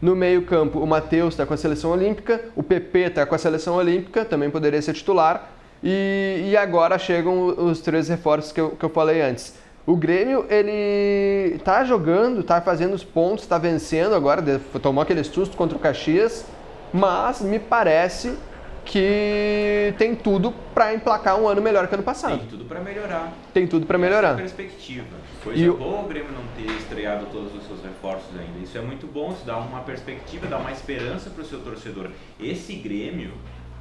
No 0.00 0.14
meio-campo, 0.14 0.78
o 0.78 0.86
Matheus 0.86 1.34
está 1.34 1.46
com 1.46 1.54
a 1.54 1.56
seleção 1.56 1.92
olímpica. 1.92 2.42
O 2.54 2.62
PP 2.62 2.98
está 2.98 3.24
com 3.24 3.34
a 3.34 3.38
seleção 3.38 3.76
olímpica, 3.76 4.24
também 4.24 4.50
poderia 4.50 4.80
ser 4.82 4.92
titular. 4.92 5.50
E, 5.82 6.48
e 6.50 6.56
agora 6.58 6.98
chegam 6.98 7.46
os 7.46 7.80
três 7.80 8.06
reforços 8.08 8.52
que 8.52 8.60
eu, 8.60 8.70
que 8.70 8.84
eu 8.84 8.90
falei 8.90 9.22
antes. 9.22 9.54
O 9.90 9.96
Grêmio, 9.96 10.46
ele 10.48 11.58
tá 11.64 11.82
jogando, 11.82 12.44
tá 12.44 12.60
fazendo 12.60 12.94
os 12.94 13.02
pontos, 13.02 13.44
tá 13.44 13.58
vencendo 13.58 14.14
agora, 14.14 14.60
tomou 14.80 15.02
aquele 15.02 15.24
susto 15.24 15.56
contra 15.56 15.76
o 15.76 15.80
Caxias, 15.80 16.46
mas 16.92 17.40
me 17.40 17.58
parece 17.58 18.38
que 18.84 19.92
tem 19.98 20.14
tudo 20.14 20.54
para 20.72 20.94
emplacar 20.94 21.36
um 21.40 21.48
ano 21.48 21.60
melhor 21.60 21.88
que 21.88 21.94
ano 21.94 22.04
passado. 22.04 22.38
Tem 22.38 22.46
tudo 22.46 22.66
para 22.66 22.78
melhorar. 22.78 23.32
Tem 23.52 23.66
tudo 23.66 23.84
para 23.84 23.98
melhorar. 23.98 24.34
Essa 24.34 24.54
perspectiva. 24.54 25.08
Coisa 25.42 25.60
e 25.60 25.68
boa 25.68 26.02
o 26.02 26.06
Grêmio 26.06 26.30
não 26.30 26.44
ter 26.54 26.70
estreado 26.76 27.26
todos 27.32 27.52
os 27.52 27.66
seus 27.66 27.82
reforços 27.82 28.30
ainda. 28.38 28.60
Isso 28.62 28.78
é 28.78 28.80
muito 28.80 29.08
bom, 29.08 29.32
isso 29.32 29.44
dá 29.44 29.58
uma 29.58 29.80
perspectiva, 29.80 30.46
dá 30.46 30.58
uma 30.58 30.70
esperança 30.70 31.30
para 31.30 31.42
o 31.42 31.44
seu 31.44 31.58
torcedor. 31.62 32.10
Esse 32.38 32.76
Grêmio 32.76 33.32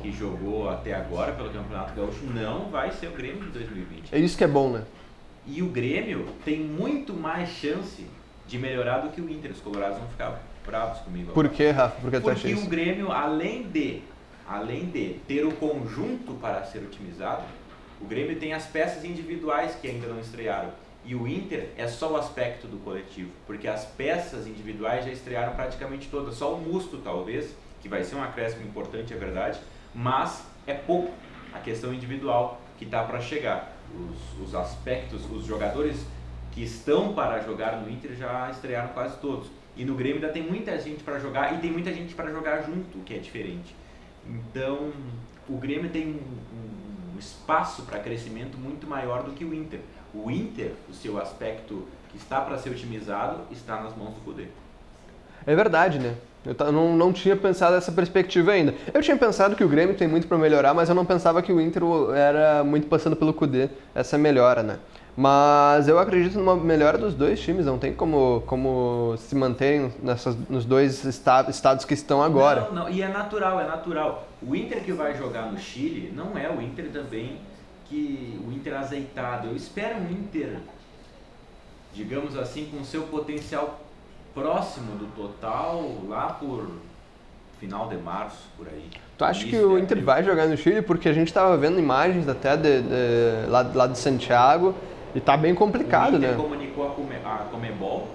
que 0.02 0.12
jogou 0.12 0.72
até 0.72 0.96
agora 0.96 1.34
pelo 1.34 1.52
Campeonato 1.52 1.94
Gaúcho 1.94 2.26
não 2.34 2.66
vai 2.72 2.92
ser 2.94 3.10
o 3.10 3.12
Grêmio 3.12 3.44
de 3.44 3.50
2020. 3.52 4.16
É 4.16 4.18
isso 4.18 4.36
que 4.36 4.44
é 4.44 4.48
bom, 4.48 4.72
né? 4.72 4.82
E 5.46 5.62
o 5.62 5.68
Grêmio 5.68 6.28
tem 6.46 6.60
muito 6.60 7.14
mais 7.14 7.50
chance 7.50 8.06
de 8.48 8.58
melhorar 8.58 9.00
do 9.00 9.10
que 9.10 9.22
o 9.22 9.30
Inter. 9.30 9.52
Os 9.52 9.60
colorados 9.60 9.98
vão 9.98 10.08
ficar 10.10 10.42
bravos 10.66 11.00
comigo. 11.00 11.32
Por 11.32 11.50
que, 11.50 11.70
Rafa? 11.70 12.00
Por 12.02 12.12
que 12.12 12.20
Porque 12.20 12.54
o 12.54 12.66
Grêmio, 12.66 13.12
além 13.12 13.64
de, 13.64 14.02
além 14.48 14.86
de 14.86 15.16
ter 15.28 15.46
o 15.46 15.52
conjunto 15.52 16.34
para 16.34 16.64
ser 16.66 16.80
otimizado, 16.80 17.44
o 18.02 18.06
Grêmio 18.06 18.40
tem 18.40 18.54
as 18.54 18.66
peças 18.66 19.04
individuais 19.04 19.76
que 19.76 19.88
ainda 19.88 20.08
não 20.08 20.20
estrearam. 20.20 20.70
E 21.04 21.16
o 21.16 21.28
Inter 21.28 21.70
é 21.78 21.88
só 21.88 22.12
o 22.12 22.18
aspecto 22.18 22.68
do 22.68 22.78
coletivo, 22.78 23.32
porque 23.48 23.68
as 23.68 23.86
peças 23.86 24.46
individuais 24.46 25.06
já 25.06 25.12
estrearam 25.12 25.54
praticamente 25.56 26.08
todas. 26.10 26.36
Só 26.36 26.54
o 26.54 26.62
Musto, 26.62 26.98
talvez, 26.98 27.56
que 27.82 27.88
vai 27.88 28.04
ser 28.04 28.16
um 28.16 28.24
acréscimo 28.24 28.66
importante, 28.66 29.14
é 29.14 29.18
verdade, 29.18 29.60
mas 29.94 30.44
é 30.68 30.74
pouco 30.74 31.12
a 31.54 31.60
questão 31.60 31.94
individual 31.94 32.62
que 32.78 32.86
está 32.86 33.04
para 33.04 33.20
chegar 33.22 33.79
os, 33.96 34.48
os 34.48 34.56
aspectos, 34.56 35.30
os 35.32 35.46
jogadores 35.46 36.06
que 36.52 36.64
estão 36.64 37.14
para 37.14 37.42
jogar 37.42 37.82
no 37.82 37.90
Inter 37.90 38.16
já 38.16 38.50
estrearam 38.50 38.90
quase 38.90 39.18
todos. 39.18 39.48
E 39.76 39.86
no 39.86 39.96
Grêmio 39.96 40.16
ainda 40.16 40.30
tem 40.30 40.44
muita 40.44 40.78
gente 40.80 41.04
para 41.04 41.20
jogar 41.20 41.56
e 41.56 41.60
tem 41.60 41.72
muita 41.72 41.94
gente 41.94 42.14
para 42.14 42.32
jogar 42.32 42.64
junto, 42.64 43.00
que 43.06 43.14
é 43.14 43.18
diferente. 43.18 43.74
Então, 44.28 44.92
o 45.48 45.58
Grêmio 45.58 45.90
tem 45.90 46.08
um, 46.08 47.16
um 47.16 47.20
espaço 47.20 47.84
para 47.84 48.00
crescimento 48.00 48.58
muito 48.58 48.88
maior 48.88 49.24
do 49.24 49.32
que 49.32 49.46
o 49.46 49.54
Inter. 49.54 49.80
O 50.14 50.30
Inter, 50.30 50.74
o 50.90 50.94
seu 50.94 51.20
aspecto 51.20 51.88
que 52.10 52.18
está 52.18 52.42
para 52.42 52.58
ser 52.58 52.72
otimizado, 52.72 53.44
está 53.52 53.82
nas 53.82 53.96
mãos 53.96 54.16
do 54.16 54.22
Cudê. 54.22 54.48
É 55.46 55.56
verdade, 55.56 56.00
né? 56.00 56.16
Eu 56.58 56.72
não, 56.72 56.96
não 56.96 57.14
tinha 57.14 57.36
pensado 57.36 57.76
essa 57.76 57.92
perspectiva 57.92 58.52
ainda. 58.52 58.74
Eu 58.94 59.02
tinha 59.02 59.18
pensado 59.18 59.56
que 59.56 59.64
o 59.64 59.70
Grêmio 59.70 59.96
tem 59.96 60.08
muito 60.08 60.28
para 60.28 60.38
melhorar, 60.38 60.74
mas 60.74 60.90
eu 60.90 60.96
não 60.96 61.06
pensava 61.06 61.42
que 61.42 61.52
o 61.52 61.62
Inter 61.62 61.84
era 62.16 62.64
muito 62.64 62.88
passando 62.88 63.16
pelo 63.16 63.34
Cudê, 63.34 63.70
essa 63.94 64.18
melhora, 64.18 64.64
né? 64.64 64.80
Mas 65.16 65.88
eu 65.90 66.00
acredito 66.00 66.40
numa 66.40 66.56
melhora 66.56 66.98
dos 66.98 67.14
dois 67.14 67.42
times, 67.42 67.66
não 67.66 67.78
tem 67.78 67.94
como, 67.94 68.42
como 68.48 69.16
se 69.18 69.36
manterem 69.36 69.92
nessas, 70.02 70.36
nos 70.50 70.64
dois 70.64 71.04
estados, 71.04 71.54
estados 71.54 71.84
que 71.84 71.94
estão 71.94 72.24
agora. 72.24 72.62
Não, 72.62 72.86
não, 72.86 72.90
e 72.90 73.02
é 73.02 73.08
natural, 73.10 73.60
é 73.60 73.68
natural. 73.68 74.28
O 74.42 74.56
Inter 74.56 74.82
que 74.82 74.94
vai 74.94 75.18
jogar 75.18 75.52
no 75.52 75.58
Chile 75.58 76.14
não 76.16 76.38
é 76.38 76.50
o 76.50 76.62
Inter 76.62 76.90
também 76.94 77.38
que 77.90 78.40
o 78.48 78.52
Inter 78.52 78.78
azeitado. 78.78 79.48
Eu 79.48 79.56
espero 79.56 79.98
um 79.98 80.10
Inter, 80.10 80.58
digamos 81.94 82.38
assim, 82.38 82.70
com 82.72 82.82
seu 82.86 83.04
potencial 83.04 83.82
próximo 84.40 84.96
do 84.96 85.08
total 85.16 85.84
lá 86.08 86.28
por 86.40 86.70
final 87.60 87.90
de 87.90 87.98
março, 87.98 88.48
por 88.58 88.68
aí. 88.68 88.90
Tu 89.18 89.26
acha 89.26 89.46
que 89.46 89.58
o 89.58 89.78
Inter 89.78 90.02
vai 90.04 90.24
jogar 90.24 90.48
no 90.48 90.56
Chile? 90.56 90.82
Porque 90.82 91.10
a 91.10 91.14
gente 91.14 91.28
estava 91.28 91.58
vendo 91.58 91.78
imagens 91.78 92.28
até 92.30 92.56
de, 92.56 92.82
de, 92.82 93.50
lá, 93.50 93.70
lá 93.74 93.88
de 93.88 93.98
Santiago 93.98 94.74
e 95.14 95.20
tá 95.20 95.36
bem 95.36 95.54
complicado, 95.54 96.14
o 96.14 96.18
Inter 96.18 96.32
né? 96.32 96.38
comunicou 96.38 96.88
a, 96.88 96.92
Come, 96.92 97.16
a 97.16 97.48
Comebol 97.52 98.08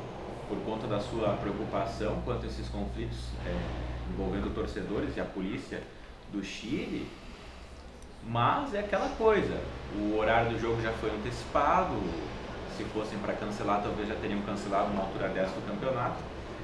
por 0.49 0.59
conta 0.65 0.87
da 0.87 1.01
sua 1.01 1.35
preocupação 1.35 2.17
quanto 2.25 2.45
a 2.45 2.47
esses 2.47 2.69
conflitos 2.69 3.19
é, 3.47 3.55
envolvendo 4.13 4.55
torcedores 4.55 5.17
e 5.17 5.21
a 5.21 5.25
polícia 5.25 5.83
do 6.33 6.43
Chile, 6.43 7.07
mas 8.27 8.75
é 8.75 8.81
aquela 8.81 9.09
coisa, 9.11 9.59
o 9.99 10.17
horário 10.17 10.53
do 10.53 10.59
jogo 10.59 10.81
já 10.81 10.93
foi 10.93 11.11
antecipado, 11.11 11.95
se 12.77 12.85
fossem 12.85 13.19
para 13.19 13.33
cancelar, 13.35 13.83
talvez 13.83 14.09
já 14.09 14.15
teriam 14.15 14.41
cancelado 14.41 14.91
uma 14.93 15.03
altura 15.03 15.29
dessa 15.29 15.53
do 15.55 15.67
campeonato. 15.67 16.17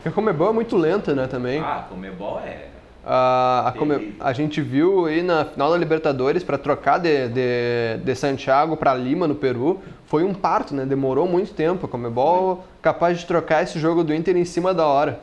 a 0.04 0.10
Comebol 0.10 0.50
é 0.50 0.52
muito 0.52 0.76
lenta, 0.76 1.14
né, 1.14 1.26
também. 1.26 1.60
Ah, 1.60 1.78
a 1.78 1.82
Comebol 1.82 2.40
é... 2.40 2.68
A, 3.04 3.68
a, 3.68 3.72
Come, 3.72 4.14
a 4.20 4.32
gente 4.34 4.60
viu 4.60 5.06
aí 5.06 5.22
na 5.22 5.46
final 5.46 5.70
da 5.70 5.78
Libertadores 5.78 6.44
para 6.44 6.58
trocar 6.58 6.98
de, 6.98 7.28
de, 7.28 7.98
de 8.04 8.14
Santiago 8.14 8.76
para 8.76 8.94
Lima, 8.94 9.26
no 9.26 9.34
Peru, 9.34 9.80
foi 10.04 10.22
um 10.22 10.34
parto, 10.34 10.74
né? 10.74 10.84
Demorou 10.84 11.26
muito 11.26 11.54
tempo. 11.54 11.86
A 11.86 11.88
Comebol 11.88 12.62
capaz 12.82 13.18
de 13.18 13.24
trocar 13.24 13.62
esse 13.62 13.78
jogo 13.78 14.04
do 14.04 14.14
Inter 14.14 14.36
em 14.36 14.44
cima 14.44 14.74
da 14.74 14.86
hora. 14.86 15.20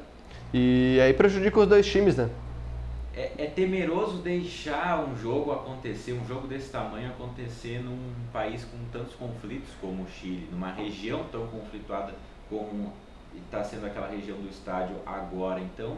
E 0.52 1.00
aí 1.04 1.14
prejudica 1.14 1.60
os 1.60 1.68
dois 1.68 1.86
times, 1.86 2.18
né? 2.18 2.30
É, 3.18 3.32
é, 3.40 3.46
temeroso 3.48 4.18
deixar 4.22 5.04
um 5.04 5.18
jogo 5.18 5.52
acontecer, 5.52 6.14
um 6.14 6.26
jogo 6.28 6.48
desse 6.48 6.72
tamanho 6.72 7.10
acontecer 7.10 7.80
num 7.80 8.14
país 8.32 8.64
com 8.64 8.78
tantos 8.92 9.16
conflitos 9.16 9.72
como 9.82 10.04
o 10.04 10.08
Chile, 10.08 10.48
numa 10.52 10.72
região 10.72 11.26
tão 11.32 11.48
conflituada 11.48 12.14
como 12.48 12.94
está 13.36 13.64
sendo 13.64 13.88
aquela 13.88 14.08
região 14.08 14.38
do 14.38 14.48
estádio 14.48 14.98
agora. 15.04 15.60
Então, 15.60 15.98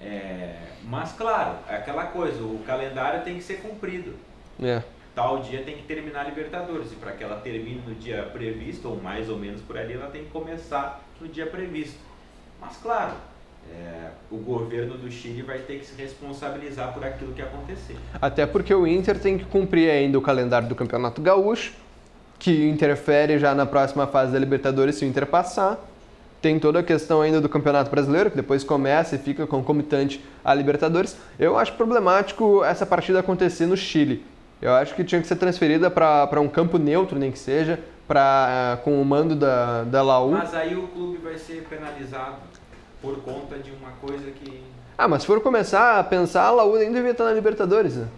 é, 0.00 0.72
mas 0.82 1.12
claro, 1.12 1.58
é 1.68 1.76
aquela 1.76 2.06
coisa, 2.06 2.42
o 2.42 2.60
calendário 2.66 3.22
tem 3.22 3.36
que 3.36 3.42
ser 3.42 3.62
cumprido. 3.62 4.16
É. 4.60 4.82
Tal 5.14 5.38
dia 5.38 5.62
tem 5.62 5.76
que 5.76 5.84
terminar 5.84 6.22
a 6.22 6.24
Libertadores 6.24 6.90
e 6.92 6.96
para 6.96 7.12
que 7.12 7.22
ela 7.22 7.40
termine 7.40 7.80
no 7.86 7.94
dia 7.94 8.24
previsto 8.24 8.88
ou 8.88 9.00
mais 9.00 9.30
ou 9.30 9.38
menos 9.38 9.62
por 9.62 9.78
ali, 9.78 9.94
ela 9.94 10.10
tem 10.10 10.24
que 10.24 10.30
começar 10.30 11.00
no 11.20 11.28
dia 11.28 11.46
previsto. 11.46 12.00
Mas 12.60 12.76
claro, 12.78 13.14
é, 13.72 14.10
o 14.30 14.36
governo 14.36 14.96
do 14.96 15.10
Chile 15.10 15.42
vai 15.42 15.58
ter 15.58 15.78
que 15.78 15.86
se 15.86 16.00
responsabilizar 16.00 16.92
por 16.92 17.04
aquilo 17.04 17.32
que 17.32 17.42
acontecer. 17.42 17.96
Até 18.20 18.46
porque 18.46 18.74
o 18.74 18.86
Inter 18.86 19.18
tem 19.18 19.38
que 19.38 19.44
cumprir 19.44 19.90
ainda 19.90 20.18
o 20.18 20.22
calendário 20.22 20.68
do 20.68 20.74
Campeonato 20.74 21.20
Gaúcho, 21.20 21.72
que 22.38 22.68
interfere 22.68 23.38
já 23.38 23.54
na 23.54 23.66
próxima 23.66 24.06
fase 24.06 24.32
da 24.32 24.38
Libertadores 24.38 24.96
se 24.96 25.04
o 25.04 25.08
Inter 25.08 25.26
passar. 25.26 25.78
tem 26.42 26.58
toda 26.60 26.78
a 26.78 26.82
questão 26.82 27.22
ainda 27.22 27.40
do 27.40 27.48
Campeonato 27.48 27.90
Brasileiro, 27.90 28.30
que 28.30 28.36
depois 28.36 28.62
começa 28.62 29.16
e 29.16 29.18
fica 29.18 29.46
concomitante 29.46 30.22
à 30.44 30.54
Libertadores. 30.54 31.16
Eu 31.38 31.58
acho 31.58 31.72
problemático 31.72 32.62
essa 32.62 32.86
partida 32.86 33.20
acontecer 33.20 33.66
no 33.66 33.76
Chile. 33.76 34.24
Eu 34.60 34.72
acho 34.72 34.94
que 34.94 35.02
tinha 35.02 35.20
que 35.20 35.26
ser 35.26 35.36
transferida 35.36 35.90
para 35.90 36.40
um 36.40 36.48
campo 36.48 36.78
neutro, 36.78 37.18
nem 37.18 37.30
que 37.32 37.38
seja, 37.38 37.80
pra, 38.06 38.78
com 38.84 39.00
o 39.00 39.04
mando 39.04 39.34
da, 39.34 39.82
da 39.84 40.02
Laú. 40.02 40.30
Mas 40.32 40.54
aí 40.54 40.74
o 40.76 40.88
clube 40.88 41.18
vai 41.18 41.36
ser 41.36 41.66
penalizado 41.68 42.36
por 43.06 43.22
conta 43.22 43.56
de 43.56 43.70
uma 43.70 43.92
coisa 44.00 44.32
que. 44.32 44.64
Ah, 44.98 45.06
mas 45.06 45.22
se 45.22 45.28
for 45.28 45.40
começar 45.40 46.00
a 46.00 46.04
pensar, 46.04 46.46
a 46.46 46.50
Laú 46.50 46.76
nem 46.76 46.92
devia 46.92 47.12
estar 47.12 47.24
na 47.24 47.32
Libertadores, 47.32 47.94
né? 47.94 48.08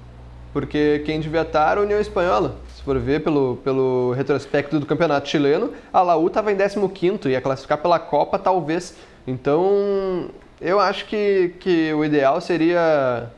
Porque 0.50 1.02
quem 1.04 1.20
devia 1.20 1.42
estar 1.42 1.72
era 1.72 1.80
a 1.80 1.82
União 1.82 2.00
Espanhola. 2.00 2.56
Se 2.74 2.82
for 2.82 2.98
ver 2.98 3.22
pelo, 3.22 3.58
pelo 3.62 4.12
retrospecto 4.12 4.80
do 4.80 4.86
campeonato 4.86 5.28
chileno, 5.28 5.74
a 5.92 6.00
Laú 6.00 6.28
estava 6.28 6.50
em 6.50 6.56
15 6.56 7.28
ia 7.28 7.40
classificar 7.40 7.78
pela 7.78 7.98
Copa, 7.98 8.38
talvez. 8.38 8.96
Então, 9.26 10.30
eu 10.58 10.80
acho 10.80 11.04
que, 11.04 11.54
que 11.60 11.92
o 11.92 12.02
ideal 12.02 12.40
seria 12.40 13.30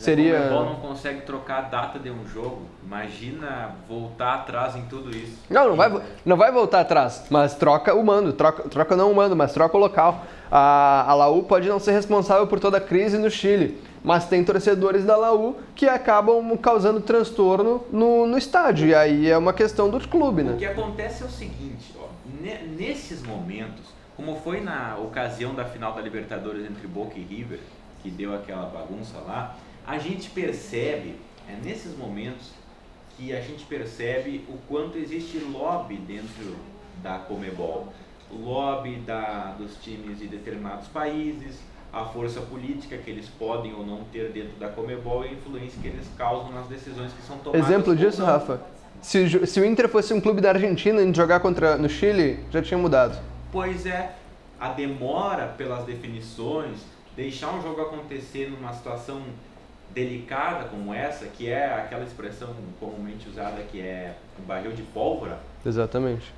seria. 0.00 0.38
O 0.38 0.42
Comebol 0.42 0.64
não 0.64 0.76
consegue 0.76 1.20
trocar 1.22 1.58
a 1.58 1.62
data 1.62 1.98
de 1.98 2.10
um 2.10 2.26
jogo. 2.26 2.62
Imagina 2.84 3.72
voltar 3.88 4.34
atrás 4.34 4.74
em 4.74 4.82
tudo 4.82 5.10
isso. 5.10 5.38
Não, 5.48 5.68
não 5.68 5.76
vai, 5.76 6.02
não 6.24 6.36
vai 6.36 6.50
voltar 6.50 6.80
atrás, 6.80 7.26
mas 7.30 7.54
troca 7.54 7.94
o 7.94 8.04
mando. 8.04 8.32
Troca, 8.32 8.68
troca 8.68 8.96
não 8.96 9.12
o 9.12 9.14
mando, 9.14 9.36
mas 9.36 9.52
troca 9.52 9.76
o 9.76 9.80
local. 9.80 10.24
A, 10.50 11.04
a 11.08 11.14
Laú 11.14 11.44
pode 11.44 11.68
não 11.68 11.78
ser 11.78 11.92
responsável 11.92 12.46
por 12.46 12.58
toda 12.58 12.78
a 12.78 12.80
crise 12.80 13.16
no 13.16 13.30
Chile, 13.30 13.78
mas 14.02 14.26
tem 14.26 14.44
torcedores 14.44 15.04
da 15.04 15.16
Laú 15.16 15.56
que 15.74 15.86
acabam 15.86 16.56
causando 16.56 17.00
transtorno 17.00 17.84
no, 17.92 18.26
no 18.26 18.36
estádio. 18.36 18.88
E 18.88 18.94
aí 18.94 19.30
é 19.30 19.38
uma 19.38 19.52
questão 19.52 19.88
do 19.88 20.00
clube, 20.08 20.42
né? 20.42 20.52
O 20.52 20.56
que 20.56 20.66
acontece 20.66 21.22
é 21.22 21.26
o 21.26 21.30
seguinte, 21.30 21.94
ó, 21.96 22.08
nesses 22.76 23.22
momentos, 23.22 23.84
como 24.16 24.36
foi 24.36 24.60
na 24.60 24.96
ocasião 24.96 25.54
da 25.54 25.64
final 25.64 25.94
da 25.94 26.00
Libertadores 26.00 26.64
entre 26.64 26.86
Boca 26.86 27.18
e 27.18 27.22
River, 27.22 27.60
que 28.02 28.10
deu 28.10 28.34
aquela 28.34 28.66
bagunça 28.66 29.18
lá, 29.18 29.56
a 29.86 29.98
gente 29.98 30.30
percebe, 30.30 31.16
é 31.48 31.56
nesses 31.62 31.96
momentos, 31.96 32.50
que 33.16 33.34
a 33.34 33.40
gente 33.40 33.64
percebe 33.66 34.44
o 34.48 34.56
quanto 34.68 34.96
existe 34.96 35.38
lobby 35.38 35.96
dentro 35.96 36.56
da 37.02 37.18
Comebol. 37.18 37.92
Lobby 38.32 38.96
da, 39.06 39.54
dos 39.58 39.76
times 39.82 40.18
de 40.18 40.26
determinados 40.26 40.88
países, 40.88 41.60
a 41.92 42.04
força 42.04 42.40
política 42.40 42.96
que 42.96 43.10
eles 43.10 43.28
podem 43.28 43.74
ou 43.74 43.84
não 43.84 44.04
ter 44.12 44.30
dentro 44.30 44.58
da 44.58 44.68
Comebol 44.68 45.24
e 45.24 45.28
a 45.28 45.32
influência 45.32 45.80
que 45.80 45.88
eles 45.88 46.06
causam 46.16 46.52
nas 46.52 46.66
decisões 46.66 47.12
que 47.12 47.22
são 47.22 47.38
tomadas. 47.38 47.66
Exemplo 47.66 47.96
disso, 47.96 48.24
Rafa? 48.24 48.60
Se, 49.02 49.46
se 49.46 49.60
o 49.60 49.64
Inter 49.64 49.88
fosse 49.88 50.12
um 50.12 50.20
clube 50.20 50.40
da 50.40 50.50
Argentina 50.50 51.02
em 51.02 51.12
jogar 51.12 51.40
contra 51.40 51.76
no 51.76 51.88
Chile, 51.88 52.38
já 52.50 52.62
tinha 52.62 52.78
mudado. 52.78 53.18
Pois 53.50 53.86
é, 53.86 54.14
a 54.60 54.68
demora 54.68 55.46
pelas 55.48 55.84
definições, 55.84 56.78
deixar 57.16 57.52
um 57.52 57.62
jogo 57.62 57.80
acontecer 57.80 58.50
numa 58.50 58.72
situação 58.72 59.22
delicada 59.92 60.68
como 60.68 60.94
essa, 60.94 61.26
que 61.26 61.48
é 61.48 61.74
aquela 61.74 62.04
expressão 62.04 62.54
comumente 62.78 63.28
usada 63.28 63.62
que 63.62 63.80
é 63.80 64.14
um 64.40 64.44
barril 64.44 64.72
de 64.72 64.82
pólvora. 64.82 65.38
Exatamente. 65.66 66.32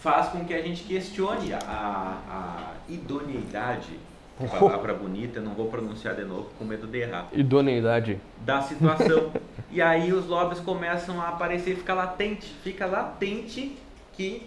Faz 0.00 0.28
com 0.28 0.44
que 0.44 0.54
a 0.54 0.62
gente 0.62 0.84
questione 0.84 1.52
a, 1.52 1.58
a 1.66 2.72
idoneidade, 2.88 3.98
palavra 4.58 4.94
bonita, 4.94 5.40
não 5.40 5.54
vou 5.54 5.66
pronunciar 5.66 6.14
de 6.14 6.24
novo 6.24 6.50
com 6.58 6.64
medo 6.64 6.86
de 6.86 6.98
errar. 6.98 7.28
Idoneidade. 7.32 8.20
Da 8.44 8.62
situação. 8.62 9.32
e 9.70 9.82
aí 9.82 10.12
os 10.12 10.26
lobbies 10.26 10.60
começam 10.60 11.20
a 11.20 11.28
aparecer 11.28 11.72
e 11.72 11.76
fica 11.76 11.94
latente, 11.94 12.46
fica 12.62 12.86
latente 12.86 13.76
que 14.12 14.46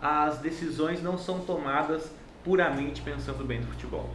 as 0.00 0.38
decisões 0.38 1.02
não 1.02 1.18
são 1.18 1.40
tomadas 1.40 2.10
puramente 2.44 3.02
pensando 3.02 3.44
bem 3.44 3.60
do 3.60 3.66
futebol. 3.66 4.08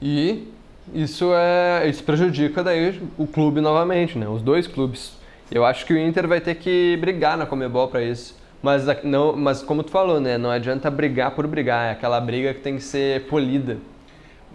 E 0.00 0.52
isso 0.92 1.32
é 1.32 1.88
isso 1.88 2.02
prejudica 2.02 2.62
daí 2.62 3.00
o 3.16 3.26
clube 3.26 3.60
novamente, 3.60 4.18
né? 4.18 4.28
Os 4.28 4.42
dois 4.42 4.66
clubes. 4.66 5.16
Eu 5.50 5.64
acho 5.64 5.86
que 5.86 5.92
o 5.92 5.98
Inter 5.98 6.26
vai 6.26 6.40
ter 6.40 6.56
que 6.56 6.96
brigar 7.00 7.36
na 7.36 7.46
Comebol 7.46 7.88
para 7.88 8.02
isso. 8.02 8.41
Mas 8.62 8.84
não, 9.02 9.36
mas 9.36 9.60
como 9.62 9.82
tu 9.82 9.90
falou, 9.90 10.20
né? 10.20 10.38
Não 10.38 10.50
adianta 10.50 10.90
brigar 10.90 11.34
por 11.34 11.46
brigar, 11.46 11.88
é 11.88 11.90
aquela 11.90 12.20
briga 12.20 12.54
que 12.54 12.60
tem 12.60 12.76
que 12.76 12.82
ser 12.82 13.26
polida. 13.26 13.78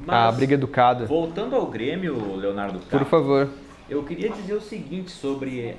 Mas, 0.05 0.15
a 0.15 0.31
briga 0.31 0.53
educada. 0.53 1.05
Voltando 1.05 1.55
ao 1.55 1.65
Grêmio, 1.65 2.35
Leonardo 2.35 2.79
Por 2.79 3.03
favor. 3.05 3.49
Eu 3.89 4.03
queria 4.03 4.29
dizer 4.29 4.53
o 4.53 4.61
seguinte 4.61 5.11
sobre 5.11 5.75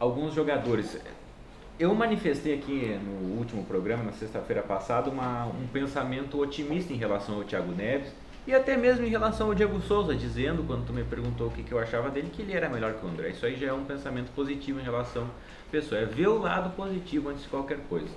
alguns 0.00 0.34
jogadores. 0.34 0.98
Eu 1.78 1.94
manifestei 1.94 2.54
aqui 2.54 2.98
no 3.04 3.36
último 3.38 3.64
programa, 3.64 4.02
na 4.04 4.12
sexta-feira 4.12 4.62
passada, 4.62 5.10
uma, 5.10 5.46
um 5.46 5.66
pensamento 5.72 6.40
otimista 6.40 6.92
em 6.92 6.96
relação 6.96 7.36
ao 7.36 7.44
Thiago 7.44 7.72
Neves 7.72 8.12
e 8.46 8.54
até 8.54 8.76
mesmo 8.76 9.04
em 9.06 9.08
relação 9.08 9.48
ao 9.48 9.54
Diego 9.54 9.80
Souza, 9.80 10.14
dizendo, 10.14 10.62
quando 10.66 10.86
tu 10.86 10.92
me 10.92 11.02
perguntou 11.02 11.46
o 11.46 11.50
que, 11.50 11.62
que 11.62 11.72
eu 11.72 11.78
achava 11.78 12.10
dele, 12.10 12.28
que 12.30 12.42
ele 12.42 12.52
era 12.52 12.68
melhor 12.68 12.92
que 12.94 13.04
o 13.04 13.08
André. 13.08 13.30
Isso 13.30 13.46
aí 13.46 13.56
já 13.56 13.68
é 13.68 13.72
um 13.72 13.84
pensamento 13.84 14.30
positivo 14.32 14.80
em 14.80 14.82
relação 14.82 15.24
à 15.24 15.70
pessoa. 15.70 16.00
É 16.00 16.04
ver 16.04 16.28
o 16.28 16.38
lado 16.38 16.70
positivo 16.76 17.30
antes 17.30 17.44
de 17.44 17.48
qualquer 17.48 17.78
coisa. 17.88 18.08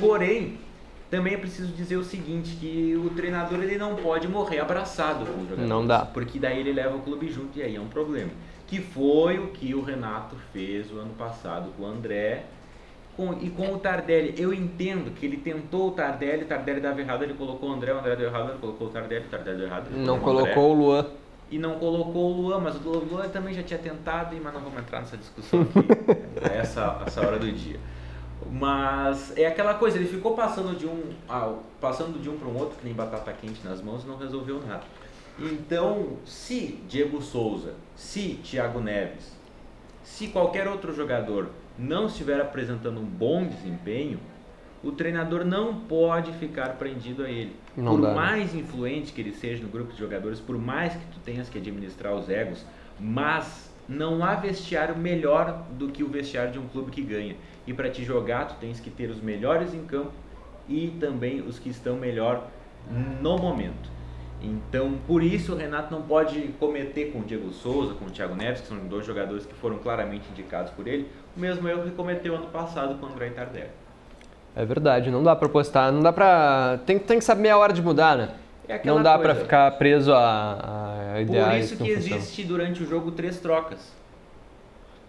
Porém, 0.00 0.58
também 1.10 1.34
é 1.34 1.36
preciso 1.36 1.72
dizer 1.72 1.96
o 1.96 2.04
seguinte, 2.04 2.56
que 2.60 2.96
o 2.96 3.10
treinador 3.10 3.60
ele 3.60 3.76
não 3.76 3.96
pode 3.96 4.28
morrer 4.28 4.60
abraçado 4.60 5.26
com 5.26 5.40
o 5.40 5.48
jogador. 5.48 5.66
Não 5.66 5.84
dá. 5.84 6.06
Porque 6.06 6.38
daí 6.38 6.60
ele 6.60 6.72
leva 6.72 6.96
o 6.96 7.00
clube 7.00 7.28
junto 7.28 7.58
e 7.58 7.62
aí 7.62 7.74
é 7.74 7.80
um 7.80 7.88
problema. 7.88 8.30
Que 8.68 8.80
foi 8.80 9.38
o 9.38 9.48
que 9.48 9.74
o 9.74 9.82
Renato 9.82 10.36
fez 10.52 10.92
o 10.92 10.98
ano 10.98 11.14
passado 11.14 11.70
com 11.76 11.84
o 11.84 11.86
André 11.86 12.44
com, 13.16 13.32
e 13.40 13.48
com 13.50 13.72
o 13.72 13.78
Tardelli, 13.78 14.34
eu 14.36 14.52
entendo 14.52 15.10
que 15.14 15.24
ele 15.24 15.38
tentou 15.38 15.88
o 15.88 15.90
Tardelli, 15.92 16.44
o 16.44 16.46
Tardelli 16.46 16.80
dava 16.80 17.00
errado, 17.00 17.22
ele 17.22 17.34
colocou 17.34 17.70
o 17.70 17.72
André, 17.72 17.92
o 17.92 17.98
André 17.98 18.14
deu 18.14 18.28
errado, 18.28 18.50
ele 18.50 18.58
colocou 18.58 18.88
o 18.88 18.90
Tardelli, 18.90 19.24
o 19.24 19.28
Tardelli 19.28 19.58
deu 19.58 19.66
errado. 19.66 19.90
Não 19.90 20.20
colocou 20.20 20.64
o, 20.64 20.70
o 20.70 20.74
Luan. 20.74 21.06
E 21.50 21.58
não 21.58 21.78
colocou 21.78 22.30
o 22.30 22.42
Luan, 22.42 22.58
mas 22.58 22.76
o 22.76 22.90
Luan 22.90 23.28
também 23.28 23.54
já 23.54 23.62
tinha 23.62 23.78
tentado, 23.78 24.36
mas 24.42 24.52
não 24.52 24.60
vamos 24.60 24.78
entrar 24.78 25.00
nessa 25.00 25.16
discussão 25.16 25.62
aqui, 25.62 25.78
a 26.44 26.48
essa, 26.58 27.02
essa 27.06 27.20
hora 27.20 27.38
do 27.38 27.50
dia. 27.50 27.80
Mas 28.50 29.36
é 29.36 29.46
aquela 29.46 29.74
coisa, 29.74 29.96
ele 29.96 30.08
ficou 30.08 30.34
passando 30.34 30.76
de 30.76 30.86
um, 30.86 31.04
ah, 31.28 31.54
passando 31.80 32.20
de 32.20 32.28
um 32.28 32.36
para 32.36 32.48
um 32.48 32.58
outro, 32.58 32.76
que 32.78 32.84
nem 32.84 32.94
batata 32.94 33.32
quente 33.32 33.60
nas 33.64 33.80
mãos, 33.80 34.04
e 34.04 34.06
não 34.06 34.18
resolveu 34.18 34.60
nada. 34.66 34.84
Então, 35.38 36.18
se 36.24 36.80
Diego 36.88 37.22
Souza, 37.22 37.74
se 37.94 38.40
Thiago 38.42 38.80
Neves, 38.80 39.32
se 40.02 40.28
qualquer 40.28 40.68
outro 40.68 40.94
jogador 40.94 41.50
não 41.78 42.06
estiver 42.06 42.40
apresentando 42.40 43.00
um 43.00 43.04
bom 43.04 43.46
desempenho, 43.46 44.18
o 44.82 44.92
treinador 44.92 45.44
não 45.44 45.74
pode 45.80 46.32
ficar 46.34 46.70
prendido 46.76 47.24
a 47.24 47.30
ele. 47.30 47.56
Não 47.76 47.96
por 47.96 48.02
dá, 48.02 48.08
né? 48.08 48.14
mais 48.14 48.54
influente 48.54 49.12
que 49.12 49.20
ele 49.20 49.32
seja 49.32 49.62
no 49.62 49.68
grupo 49.68 49.92
de 49.92 49.98
jogadores, 49.98 50.40
por 50.40 50.56
mais 50.58 50.92
que 50.94 51.06
tu 51.06 51.18
tenhas 51.24 51.48
que 51.48 51.58
administrar 51.58 52.14
os 52.14 52.28
egos, 52.28 52.64
mas 52.98 53.70
não 53.88 54.24
há 54.24 54.34
vestiário 54.34 54.96
melhor 54.96 55.66
do 55.72 55.88
que 55.88 56.02
o 56.02 56.08
vestiário 56.08 56.52
de 56.52 56.58
um 56.58 56.66
clube 56.68 56.90
que 56.90 57.02
ganha. 57.02 57.36
E 57.66 57.72
para 57.72 57.90
te 57.90 58.04
jogar, 58.04 58.46
tu 58.46 58.54
tens 58.60 58.80
que 58.80 58.90
ter 58.90 59.10
os 59.10 59.20
melhores 59.20 59.74
em 59.74 59.84
campo 59.84 60.12
e 60.68 60.96
também 61.00 61.40
os 61.40 61.58
que 61.58 61.68
estão 61.68 61.96
melhor 61.96 62.48
no 63.20 63.38
momento. 63.38 63.95
Então, 64.46 64.94
por 65.08 65.22
isso 65.24 65.52
o 65.52 65.56
Renato 65.56 65.92
não 65.92 66.02
pode 66.02 66.40
cometer 66.60 67.10
com 67.10 67.18
o 67.18 67.22
Diego 67.24 67.52
Souza, 67.52 67.94
com 67.94 68.04
o 68.04 68.10
Thiago 68.10 68.36
Neves, 68.36 68.60
que 68.60 68.68
são 68.68 68.78
dois 68.78 69.04
jogadores 69.04 69.44
que 69.44 69.54
foram 69.54 69.78
claramente 69.78 70.28
indicados 70.30 70.72
por 70.72 70.86
ele, 70.86 71.10
o 71.36 71.40
mesmo 71.40 71.68
erro 71.68 71.82
que 71.82 71.90
cometeu 71.90 72.36
ano 72.36 72.46
passado 72.46 72.94
com 73.00 73.06
o 73.06 73.08
André 73.08 73.30
Tardelli. 73.30 73.70
É 74.54 74.64
verdade, 74.64 75.10
não 75.10 75.22
dá 75.22 75.34
pra 75.34 75.48
postar, 75.48 75.90
não 75.92 76.00
dá 76.00 76.12
pra. 76.12 76.78
Tem, 76.86 76.98
tem 76.98 77.18
que 77.18 77.24
saber 77.24 77.50
a 77.50 77.58
hora 77.58 77.72
de 77.72 77.82
mudar, 77.82 78.16
né? 78.16 78.30
É 78.68 78.80
não 78.84 79.02
dá 79.02 79.18
pra 79.18 79.34
ficar 79.34 79.70
preso 79.72 80.12
a, 80.12 81.12
a 81.14 81.20
ideais. 81.20 81.72
Por 81.72 81.74
isso 81.74 81.76
que, 81.76 81.84
que 81.84 81.90
existe 81.90 82.44
durante 82.44 82.82
o 82.82 82.86
jogo 82.86 83.10
três 83.10 83.38
trocas. 83.38 83.94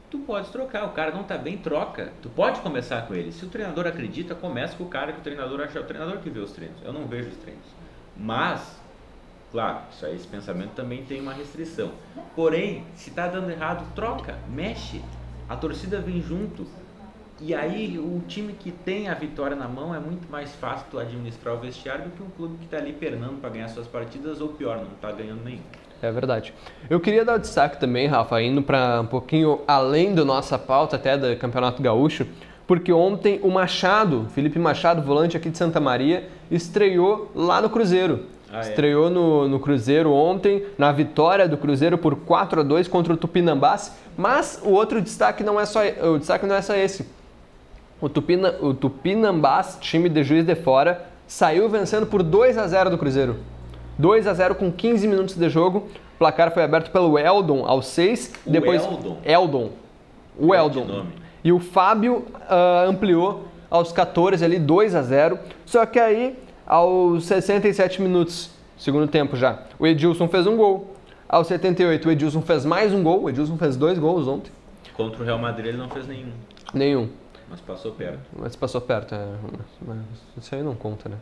Tu 0.10 0.18
pode 0.20 0.50
trocar, 0.50 0.86
o 0.86 0.90
cara 0.90 1.12
não 1.12 1.24
tá 1.24 1.38
bem, 1.38 1.58
troca. 1.58 2.12
Tu 2.22 2.30
pode 2.30 2.60
começar 2.62 3.08
com 3.08 3.14
ele. 3.14 3.32
Se 3.32 3.46
o 3.46 3.50
treinador 3.50 3.88
acredita, 3.88 4.36
começa 4.36 4.76
com 4.76 4.84
o 4.84 4.88
cara 4.88 5.12
que 5.12 5.20
o 5.20 5.24
treinador 5.24 5.62
acha. 5.62 5.80
O 5.80 5.84
treinador 5.84 6.18
que 6.18 6.30
vê 6.30 6.40
os 6.40 6.52
treinos. 6.52 6.78
Eu 6.84 6.94
não 6.94 7.06
vejo 7.06 7.30
os 7.30 7.38
treinos. 7.38 7.66
Mas 8.16 8.78
Claro, 9.52 9.80
isso 9.92 10.06
aí, 10.06 10.16
esse 10.16 10.28
pensamento 10.28 10.72
também 10.72 11.04
tem 11.04 11.22
uma 11.22 11.34
restrição. 11.34 11.92
Porém, 12.36 12.84
se 12.96 13.10
está 13.10 13.28
dando 13.28 13.50
errado, 13.50 13.86
troca, 13.96 14.38
mexe. 14.50 15.02
A 15.48 15.56
torcida 15.56 16.00
vem 16.00 16.22
junto. 16.22 16.68
E 17.40 17.54
aí, 17.54 17.98
o 17.98 18.22
time 18.28 18.54
que 18.54 18.72
tem 18.72 19.08
a 19.10 19.14
vitória 19.14 19.56
na 19.56 19.68
mão 19.68 19.96
é 19.96 20.00
muito 20.00 20.30
mais 20.30 20.54
fácil 20.56 20.88
tu 20.92 21.00
administrar 21.00 21.54
o 21.54 21.60
vestiário 21.60 22.06
do 22.06 22.12
que 22.12 22.24
um 22.24 22.30
clube 22.32 22.58
que 22.58 22.66
está 22.66 22.78
ali 22.78 22.92
pernando 22.92 23.40
para 23.40 23.50
ganhar 23.52 23.68
suas 23.70 23.88
partidas, 23.88 24.42
ou 24.42 24.50
pior, 24.50 24.78
não 24.78 24.92
está 24.94 25.12
ganhando 25.12 25.44
nenhum. 25.44 25.62
É 26.02 26.12
verdade. 26.12 26.54
Eu 26.90 27.00
queria 27.00 27.24
dar 27.24 27.38
destaque 27.38 27.80
também, 27.80 28.08
Rafa, 28.08 28.42
indo 28.42 28.62
para 28.62 29.02
um 29.02 29.06
pouquinho 29.06 29.62
além 29.68 30.14
da 30.14 30.26
nossa 30.26 30.58
pauta, 30.60 30.96
até 30.96 31.18
do 31.18 31.36
Campeonato 31.38 31.82
Gaúcho, 31.82 32.28
porque 32.68 32.92
ontem 32.92 33.40
o 33.42 33.50
Machado, 33.50 34.28
Felipe 34.30 34.60
Machado, 34.60 35.02
volante 35.02 35.38
aqui 35.38 35.50
de 35.50 35.58
Santa 35.58 35.80
Maria, 35.80 36.28
estreou 36.52 37.32
lá 37.34 37.62
no 37.62 37.70
Cruzeiro. 37.70 38.26
Ah, 38.52 38.60
é. 38.60 38.70
Estreou 38.70 39.10
no, 39.10 39.48
no 39.48 39.60
Cruzeiro 39.60 40.12
ontem, 40.12 40.64
na 40.78 40.92
vitória 40.92 41.48
do 41.48 41.58
Cruzeiro 41.58 41.98
por 41.98 42.16
4 42.16 42.62
a 42.62 42.64
2 42.64 42.88
contra 42.88 43.14
o 43.14 43.18
Tupinambás. 43.18 43.96
Mas 44.16 44.62
o 44.64 44.70
outro 44.70 45.02
destaque 45.02 45.44
não 45.44 45.60
é 45.60 45.66
só, 45.66 45.82
o 46.04 46.18
destaque 46.18 46.46
não 46.46 46.56
é 46.56 46.62
só 46.62 46.76
esse. 46.76 47.08
O, 48.00 48.08
Tupina, 48.08 48.56
o 48.62 48.74
Tupinambás, 48.74 49.78
time 49.82 50.08
de 50.08 50.24
Juiz 50.24 50.46
de 50.46 50.56
Fora, 50.56 51.06
saiu 51.28 51.68
vencendo 51.68 52.06
por 52.06 52.24
2 52.24 52.58
a 52.58 52.68
0 52.68 52.90
do 52.90 52.98
Cruzeiro. 52.98 53.38
2 53.98 54.28
a 54.28 54.34
0 54.34 54.56
com 54.56 54.72
15 54.72 55.08
minutos 55.08 55.36
de 55.36 55.50
jogo. 55.50 55.88
O 56.16 56.18
placar 56.18 56.52
foi 56.52 56.64
aberto 56.64 56.92
pelo 56.92 57.18
Eldon 57.18 57.66
aos 57.66 57.88
6. 57.88 58.34
O 58.46 58.50
depois 58.52 58.84
Eldon? 58.84 59.18
Eldon. 59.24 59.70
O 60.40 60.54
Eldon. 60.54 61.06
E 61.44 61.52
o 61.52 61.60
Fábio 61.60 62.26
ah, 62.48 62.86
ampliou 62.88 63.46
aos 63.70 63.92
14 63.92 64.44
ali 64.46 64.60
2 64.60 64.96
a 64.96 65.02
0. 65.02 65.40
Só 65.66 65.86
que 65.86 66.00
aí 66.00 66.38
aos 66.68 67.26
67 67.26 68.02
minutos, 68.02 68.50
segundo 68.78 69.08
tempo 69.08 69.36
já, 69.38 69.64
o 69.80 69.88
Edilson 69.88 70.28
fez 70.28 70.46
um 70.46 70.58
gol. 70.58 70.94
Aos 71.30 71.48
78 71.48 72.08
o 72.08 72.12
Edilson 72.12 72.42
fez 72.42 72.66
mais 72.66 72.94
um 72.94 73.02
gol. 73.04 73.24
O 73.24 73.30
Edilson 73.30 73.58
fez 73.58 73.76
dois 73.76 73.98
gols 73.98 74.28
ontem. 74.28 74.52
Contra 74.94 75.22
o 75.22 75.26
Real 75.26 75.38
Madrid 75.38 75.68
ele 75.68 75.78
não 75.78 75.90
fez 75.90 76.08
nenhum, 76.08 76.32
Nenhum. 76.74 77.10
mas 77.50 77.62
passou 77.62 77.92
perto. 77.92 78.20
Mas 78.38 78.56
passou 78.56 78.82
perto, 78.82 79.14
é. 79.16 79.28
Mas 79.86 79.98
isso 80.38 80.56
aí 80.56 80.64
não 80.64 80.76
conta, 80.76 81.08
né? 81.10 81.18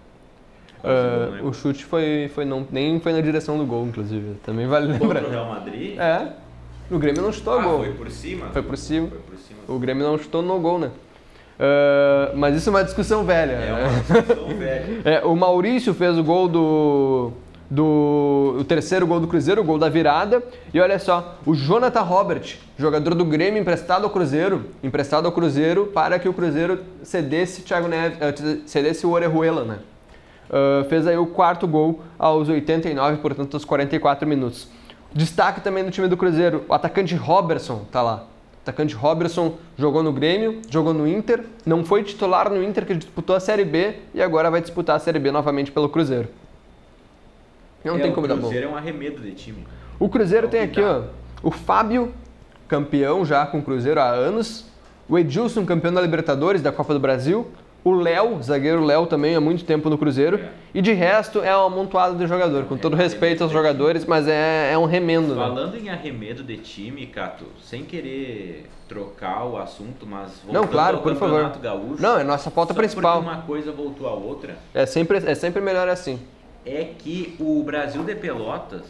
Gol, 0.81 1.31
né? 1.31 1.41
o 1.43 1.51
chute 1.51 1.83
foi, 1.83 2.29
foi 2.33 2.45
não, 2.45 2.65
nem 2.71 2.99
foi 2.99 3.11
na 3.11 3.21
direção 3.21 3.57
do 3.57 3.65
gol, 3.65 3.85
inclusive. 3.87 4.35
Também 4.43 4.67
vale 4.67 4.87
Contra 4.97 5.05
o 5.05 5.13
lembrar. 5.13 5.29
Real 5.29 5.49
Madrid? 5.49 5.97
É. 5.99 6.33
O 6.91 6.99
Grêmio 6.99 7.23
não 7.23 7.31
chutou 7.31 7.57
ah, 7.59 7.63
gol. 7.63 7.79
foi 7.79 7.93
por 7.93 8.11
cima? 8.11 8.49
Foi 8.49 8.61
por 8.61 8.77
cima. 8.77 9.07
Foi 9.07 9.19
por 9.19 9.37
cima. 9.37 9.59
O 9.67 9.79
Grêmio 9.79 10.05
não 10.05 10.17
chutou 10.19 10.43
no 10.43 10.59
gol, 10.59 10.77
né? 10.77 10.91
Ah, 11.59 12.31
mas 12.35 12.55
isso 12.55 12.69
é 12.69 12.71
uma 12.71 12.83
discussão 12.83 13.23
velha. 13.23 13.51
É 13.51 13.71
né? 13.71 13.73
uma 13.73 13.99
discussão 13.99 14.47
velha. 14.57 14.85
É, 15.05 15.25
o 15.25 15.35
Maurício 15.35 15.93
fez 15.93 16.17
o 16.17 16.23
gol 16.23 16.47
do. 16.47 17.31
do 17.69 18.57
o 18.59 18.63
terceiro 18.63 19.05
gol 19.05 19.19
do 19.19 19.27
Cruzeiro, 19.27 19.61
o 19.61 19.63
gol 19.63 19.77
da 19.77 19.89
virada. 19.89 20.43
E 20.73 20.79
olha 20.79 20.99
só, 20.99 21.37
o 21.45 21.53
Jonathan 21.55 22.01
Robert, 22.01 22.57
jogador 22.77 23.15
do 23.15 23.25
Grêmio 23.25 23.61
emprestado 23.61 24.03
ao 24.03 24.09
Cruzeiro, 24.09 24.65
emprestado 24.83 25.25
ao 25.25 25.31
Cruzeiro 25.31 25.87
para 25.87 26.19
que 26.19 26.27
o 26.27 26.33
Cruzeiro 26.33 26.79
cedesse 27.03 27.61
Thiago 27.61 27.87
Neves, 27.87 28.17
eh, 28.21 28.57
cedesse 28.65 29.05
o 29.05 29.11
Orejuela, 29.11 29.63
né? 29.63 29.79
Ah, 30.49 30.85
fez 30.89 31.07
aí 31.07 31.17
o 31.17 31.25
quarto 31.25 31.67
gol 31.67 32.01
aos 32.17 32.49
89, 32.49 33.17
portanto 33.17 33.53
aos 33.53 33.65
44 33.65 34.27
minutos. 34.27 34.67
Destaque 35.13 35.61
também 35.61 35.83
no 35.83 35.91
time 35.91 36.07
do 36.07 36.17
Cruzeiro, 36.17 36.65
o 36.67 36.73
atacante 36.73 37.15
Robertson 37.15 37.85
tá 37.91 38.01
lá. 38.01 38.25
O 38.65 38.67
atacante 38.67 38.95
Robertson 38.95 39.59
jogou 39.77 40.01
no 40.01 40.11
Grêmio, 40.11 40.59
jogou 40.71 40.91
no 40.91 41.07
Inter, 41.07 41.43
não 41.63 41.85
foi 41.85 42.01
titular 42.01 42.49
no 42.51 42.63
Inter 42.63 42.83
que 42.83 42.95
disputou 42.95 43.35
a 43.35 43.39
Série 43.39 43.63
B 43.63 43.97
e 44.11 44.19
agora 44.23 44.49
vai 44.49 44.59
disputar 44.59 44.95
a 44.95 44.99
Série 44.99 45.19
B 45.19 45.29
novamente 45.29 45.71
pelo 45.71 45.87
Cruzeiro. 45.87 46.29
Não 47.83 47.95
É, 47.97 47.99
tem 47.99 48.09
o 48.09 48.15
como 48.15 48.27
dar 48.27 48.33
bom. 48.33 48.41
Cruzeiro 48.41 48.67
é 48.67 48.69
um 48.71 48.75
arremedo 48.75 49.21
de 49.21 49.33
time. 49.33 49.67
O 49.99 50.09
Cruzeiro 50.09 50.47
É 50.47 50.49
o 50.49 50.51
tem 50.51 50.61
aqui, 50.61 50.81
ó, 50.81 51.03
o 51.43 51.51
Fábio, 51.51 52.11
campeão 52.67 53.23
já 53.23 53.45
com 53.45 53.59
o 53.59 53.61
Cruzeiro 53.61 53.99
há 53.99 54.09
anos. 54.09 54.65
O 55.07 55.19
Edilson, 55.19 55.63
campeão 55.63 55.93
da 55.93 56.01
Libertadores, 56.01 56.63
da 56.63 56.71
Copa 56.71 56.91
do 56.91 56.99
Brasil. 56.99 57.45
O 57.85 57.91
Léo, 57.93 58.41
zagueiro 58.41 58.83
Léo 58.83 59.05
também 59.05 59.35
há 59.35 59.39
muito 59.39 59.63
tempo 59.63 59.91
no 59.91 59.97
Cruzeiro. 59.97 60.39
E 60.73 60.81
de 60.81 60.91
resto 60.91 61.41
é 61.43 61.55
um 61.55 61.65
amontoado 61.67 62.17
de 62.17 62.25
jogador, 62.25 62.63
com 62.65 62.75
todo 62.75 62.95
respeito 62.95 63.43
aos 63.43 63.51
jogadores, 63.53 64.03
mas 64.05 64.27
é, 64.27 64.71
é 64.73 64.77
um 64.77 64.85
remendo, 64.85 65.35
né? 65.35 65.41
Falando 65.41 65.77
em 65.77 65.87
arremedo 65.89 66.41
de 66.41 66.57
time, 66.57 67.05
Cato, 67.05 67.45
sem 67.61 67.83
querer 67.83 68.65
trocar 68.89 69.45
o 69.45 69.55
assunto, 69.57 70.03
mas 70.07 70.31
voltando 70.43 70.63
Não, 70.63 70.67
claro, 70.67 70.97
ao 70.97 71.03
por 71.03 71.15
favor. 71.15 71.47
Gaúcho, 71.61 72.01
Não, 72.01 72.17
é 72.17 72.23
nossa 72.23 72.49
pauta 72.49 72.73
só 72.73 72.79
principal. 72.79 73.21
porque 73.21 73.29
uma 73.35 73.41
coisa 73.43 73.71
voltou 73.71 74.07
a 74.07 74.13
outra, 74.13 74.57
É 74.73 74.87
sempre, 74.87 75.19
é 75.19 75.35
sempre 75.35 75.61
melhor 75.61 75.87
assim. 75.87 76.19
é 76.65 76.85
que 76.97 77.35
o 77.39 77.61
Brasil 77.63 78.03
de 78.03 78.15
Pelotas 78.15 78.81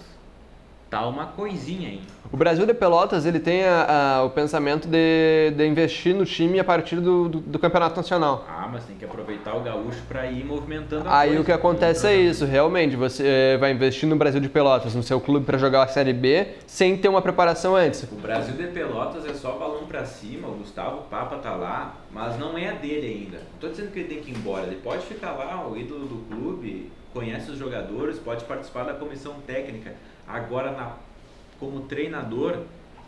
tá 0.89 1.05
uma 1.07 1.25
coisinha 1.27 1.89
aí. 1.89 2.01
O 2.31 2.37
Brasil 2.37 2.65
de 2.65 2.73
Pelotas 2.73 3.25
ele 3.25 3.39
tem 3.39 3.63
a- 3.63 4.17
a- 4.17 4.23
o 4.23 4.29
pensamento 4.29 4.87
de, 4.87 5.51
de 5.55 5.65
investir 5.65 6.13
no 6.13 6.25
time 6.25 6.59
a 6.59 6.63
partir 6.63 6.97
do, 6.97 7.29
do- 7.29 7.39
do 7.39 7.59
Campeonato 7.59 7.95
Nacional. 7.95 8.45
Ah, 8.49 8.67
mas 8.71 8.83
tem 8.83 8.95
que 8.97 9.05
aproveitar 9.05 9.55
o 9.55 9.61
gaúcho 9.61 10.01
para 10.07 10.25
ir 10.25 10.43
movimentando 10.43 11.07
a 11.07 11.19
Aí 11.19 11.29
coisa. 11.29 11.41
o 11.41 11.45
que 11.45 11.51
acontece 11.51 12.07
é 12.07 12.15
isso, 12.15 12.43
realmente, 12.45 12.95
você 12.95 13.23
eh, 13.25 13.57
vai 13.57 13.71
investir 13.71 14.09
no 14.09 14.15
Brasil 14.15 14.41
de 14.41 14.49
Pelotas, 14.49 14.95
no 14.95 15.03
seu 15.03 15.21
clube 15.21 15.45
para 15.45 15.57
jogar 15.57 15.83
a 15.83 15.87
Série 15.87 16.13
B, 16.13 16.47
sem 16.65 16.97
ter 16.97 17.07
uma 17.07 17.21
preparação 17.21 17.75
antes. 17.75 18.03
O 18.11 18.15
Brasil 18.15 18.55
de 18.55 18.67
Pelotas 18.67 19.25
é 19.25 19.33
só 19.33 19.53
balão 19.53 19.85
pra 19.85 20.03
cima, 20.05 20.47
o 20.47 20.55
Gustavo 20.55 21.03
Papa 21.09 21.37
tá 21.37 21.53
lá, 21.55 21.95
mas 22.11 22.37
não 22.39 22.57
é 22.57 22.73
dele 22.73 23.07
ainda. 23.07 23.37
Não 23.37 23.59
tô 23.61 23.69
dizendo 23.69 23.91
que 23.91 23.99
ele 23.99 24.09
tem 24.09 24.19
que 24.21 24.31
ir 24.31 24.35
embora, 24.35 24.63
ele 24.65 24.77
pode 24.83 25.03
ficar 25.05 25.31
lá, 25.33 25.65
o 25.67 25.77
ídolo 25.77 26.05
do 26.05 26.35
clube, 26.35 26.91
conhece 27.13 27.49
os 27.51 27.57
jogadores, 27.57 28.17
pode 28.19 28.43
participar 28.43 28.83
da 28.83 28.93
comissão 28.93 29.35
técnica. 29.47 29.93
Agora, 30.27 30.71
na- 30.71 30.93
como 31.59 31.81
treinador, 31.81 32.57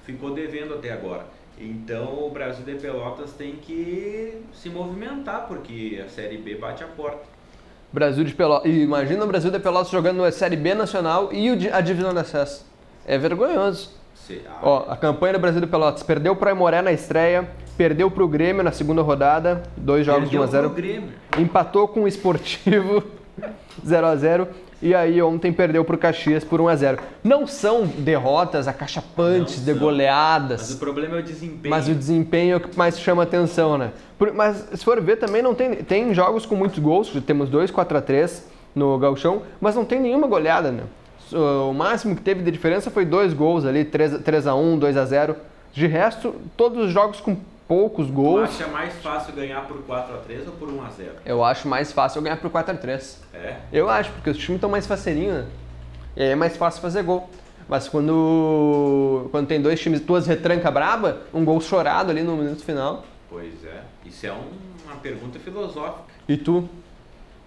ficou 0.06 0.32
devendo 0.34 0.74
até 0.76 0.92
agora. 0.92 1.26
Então 1.60 2.26
o 2.26 2.30
Brasil 2.30 2.64
de 2.64 2.76
Pelotas 2.76 3.32
tem 3.34 3.56
que 3.56 4.42
se 4.54 4.70
movimentar, 4.70 5.48
porque 5.48 6.02
a 6.06 6.10
Série 6.10 6.38
B 6.38 6.56
bate 6.56 6.84
a 6.84 6.88
porta. 6.88 7.20
Brasil 7.92 8.24
de 8.24 8.34
Pelotas. 8.34 8.72
Imagina 8.72 9.24
o 9.24 9.28
Brasil 9.28 9.50
de 9.50 9.60
Pelotas 9.60 9.90
jogando 9.90 10.24
a 10.24 10.32
Série 10.32 10.56
B 10.56 10.76
nacional 10.76 11.30
e 11.34 11.50
o 11.50 11.76
a 11.76 11.82
divisão 11.82 12.14
de 12.14 12.20
acesso. 12.20 12.66
É 13.06 13.18
vergonhoso. 13.18 13.96
Ah, 14.46 14.60
Ó, 14.62 14.86
a 14.90 14.98
campanha 14.98 15.34
do 15.34 15.40
Brasil 15.40 15.62
de 15.62 15.68
Pelotas 15.68 16.04
perdeu 16.04 16.36
para 16.36 16.52
Imoré 16.52 16.82
na 16.82 16.92
estreia, 16.92 17.48
perdeu 17.78 18.12
para 18.12 18.24
o 18.24 18.28
Grêmio 18.28 18.62
na 18.62 18.74
segunda 18.74 19.02
rodada, 19.02 19.64
dois 19.78 20.06
jogos 20.06 20.30
de 20.30 20.38
1 20.38 20.42
a 20.42 20.44
perdeu 20.44 20.62
0 20.62 20.70
pro 20.74 20.76
Grêmio. 20.84 21.10
empatou 21.40 21.88
com 21.88 22.04
o 22.04 22.08
Esportivo 22.08 23.04
0 23.86 24.06
a 24.08 24.16
0 24.18 24.48
e 24.82 24.94
aí 24.94 25.22
ontem 25.22 25.52
perdeu 25.52 25.84
para 25.84 25.96
o 25.96 25.98
Caxias 25.98 26.44
por 26.44 26.62
1 26.62 26.68
a 26.68 26.76
0 26.76 27.00
Não 27.24 27.48
são 27.48 27.86
derrotas 27.86 28.68
acachapantes, 28.68 29.64
de 29.66 29.74
goleadas. 29.74 30.62
Mas 30.62 30.74
o 30.74 30.78
problema 30.78 31.18
é 31.18 31.20
o 31.20 31.24
desempenho. 31.24 31.70
Mas 31.70 31.88
o 31.88 31.96
desempenho 31.96 32.54
é 32.54 32.56
o 32.58 32.60
que 32.60 32.78
mais 32.78 33.00
chama 33.00 33.24
atenção, 33.24 33.78
né? 33.78 33.92
Por- 34.18 34.34
mas 34.34 34.58
se 34.74 34.84
for 34.84 35.02
ver 35.02 35.18
também 35.18 35.42
não 35.42 35.54
tem 35.56 35.76
tem 35.76 36.14
jogos 36.14 36.46
com 36.46 36.56
muitos 36.56 36.80
gols, 36.80 37.12
temos 37.26 37.50
dois 37.50 37.72
4 37.72 37.98
a 37.98 38.02
3 38.02 38.48
no 38.76 38.98
Gauchão, 38.98 39.42
mas 39.60 39.76
não 39.76 39.84
tem 39.86 40.00
nenhuma 40.00 40.28
goleada, 40.28 40.72
né? 40.72 40.84
O 41.34 41.74
máximo 41.74 42.16
que 42.16 42.22
teve 42.22 42.42
de 42.44 42.52
diferença 42.52 42.90
foi 42.90 43.04
dois 43.04 43.34
gols 43.34 43.66
ali, 43.66 43.84
3, 43.84 44.22
3 44.22 44.48
a 44.48 44.56
1, 44.56 44.78
2 44.78 44.96
a 44.96 45.04
0. 45.06 45.36
De 45.74 45.86
resto, 45.86 46.34
todos 46.56 46.86
os 46.86 46.92
jogos 46.92 47.20
com 47.20 47.36
poucos 47.68 48.08
Tu 48.08 48.14
gols. 48.14 48.44
acha 48.50 48.68
mais 48.68 48.94
fácil 49.02 49.34
ganhar 49.34 49.68
por 49.68 49.78
4x3 49.84 50.46
ou 50.48 50.54
por 50.54 50.70
1x0? 50.70 51.10
Eu 51.26 51.44
acho 51.44 51.68
mais 51.68 51.92
fácil 51.92 52.20
eu 52.20 52.24
ganhar 52.24 52.38
por 52.38 52.50
4 52.50 52.74
a 52.74 52.78
3. 52.78 53.22
É? 53.34 53.58
Eu 53.72 53.90
acho, 53.90 54.12
porque 54.14 54.30
os 54.30 54.38
times 54.38 54.56
estão 54.56 54.70
mais 54.70 54.88
faceirinhos, 54.88 55.44
né? 55.44 55.46
E 56.16 56.24
aí 56.24 56.30
é 56.30 56.36
mais 56.36 56.56
fácil 56.58 56.82
fazer 56.82 57.04
gol. 57.04 57.30
Mas 57.70 57.90
quando, 57.90 59.28
quando 59.32 59.48
tem 59.48 59.62
dois 59.62 59.80
times, 59.80 60.00
duas 60.00 60.26
retranca 60.26 60.72
braba, 60.72 61.24
um 61.34 61.44
gol 61.44 61.60
chorado 61.60 62.12
ali 62.12 62.24
no 62.24 62.36
minuto 62.38 62.64
final. 62.64 63.04
Pois 63.30 63.64
é. 63.66 63.82
Isso 64.06 64.26
é 64.26 64.32
um- 64.32 64.52
uma 64.86 64.96
pergunta 64.96 65.38
filosófica. 65.38 66.06
E 66.30 66.38
tu? 66.38 66.68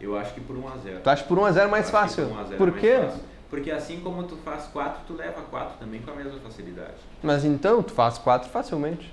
Eu 0.00 0.16
acho 0.16 0.34
que 0.34 0.40
por 0.40 0.56
1x0. 0.56 1.00
Tu 1.02 1.10
acha 1.10 1.24
por 1.24 1.38
1x0 1.38 1.68
mais 1.70 1.86
que 1.86 1.92
fácil? 1.92 2.26
por 2.26 2.36
1 2.36 2.38
a 2.40 2.44
0 2.44 2.56
Por 2.58 2.68
é 2.68 2.70
mais 2.70 2.80
quê? 2.82 3.20
Porque 3.48 3.70
assim 3.70 4.00
como 4.00 4.22
tu 4.24 4.36
faz 4.44 4.64
4, 4.66 5.00
tu 5.06 5.14
leva 5.14 5.40
4 5.50 5.78
também 5.80 6.00
com 6.02 6.10
a 6.10 6.14
mesma 6.14 6.38
facilidade. 6.40 6.92
Mas 7.22 7.44
então, 7.44 7.82
tu 7.82 7.92
faz 7.92 8.16
4 8.18 8.48
facilmente. 8.50 9.12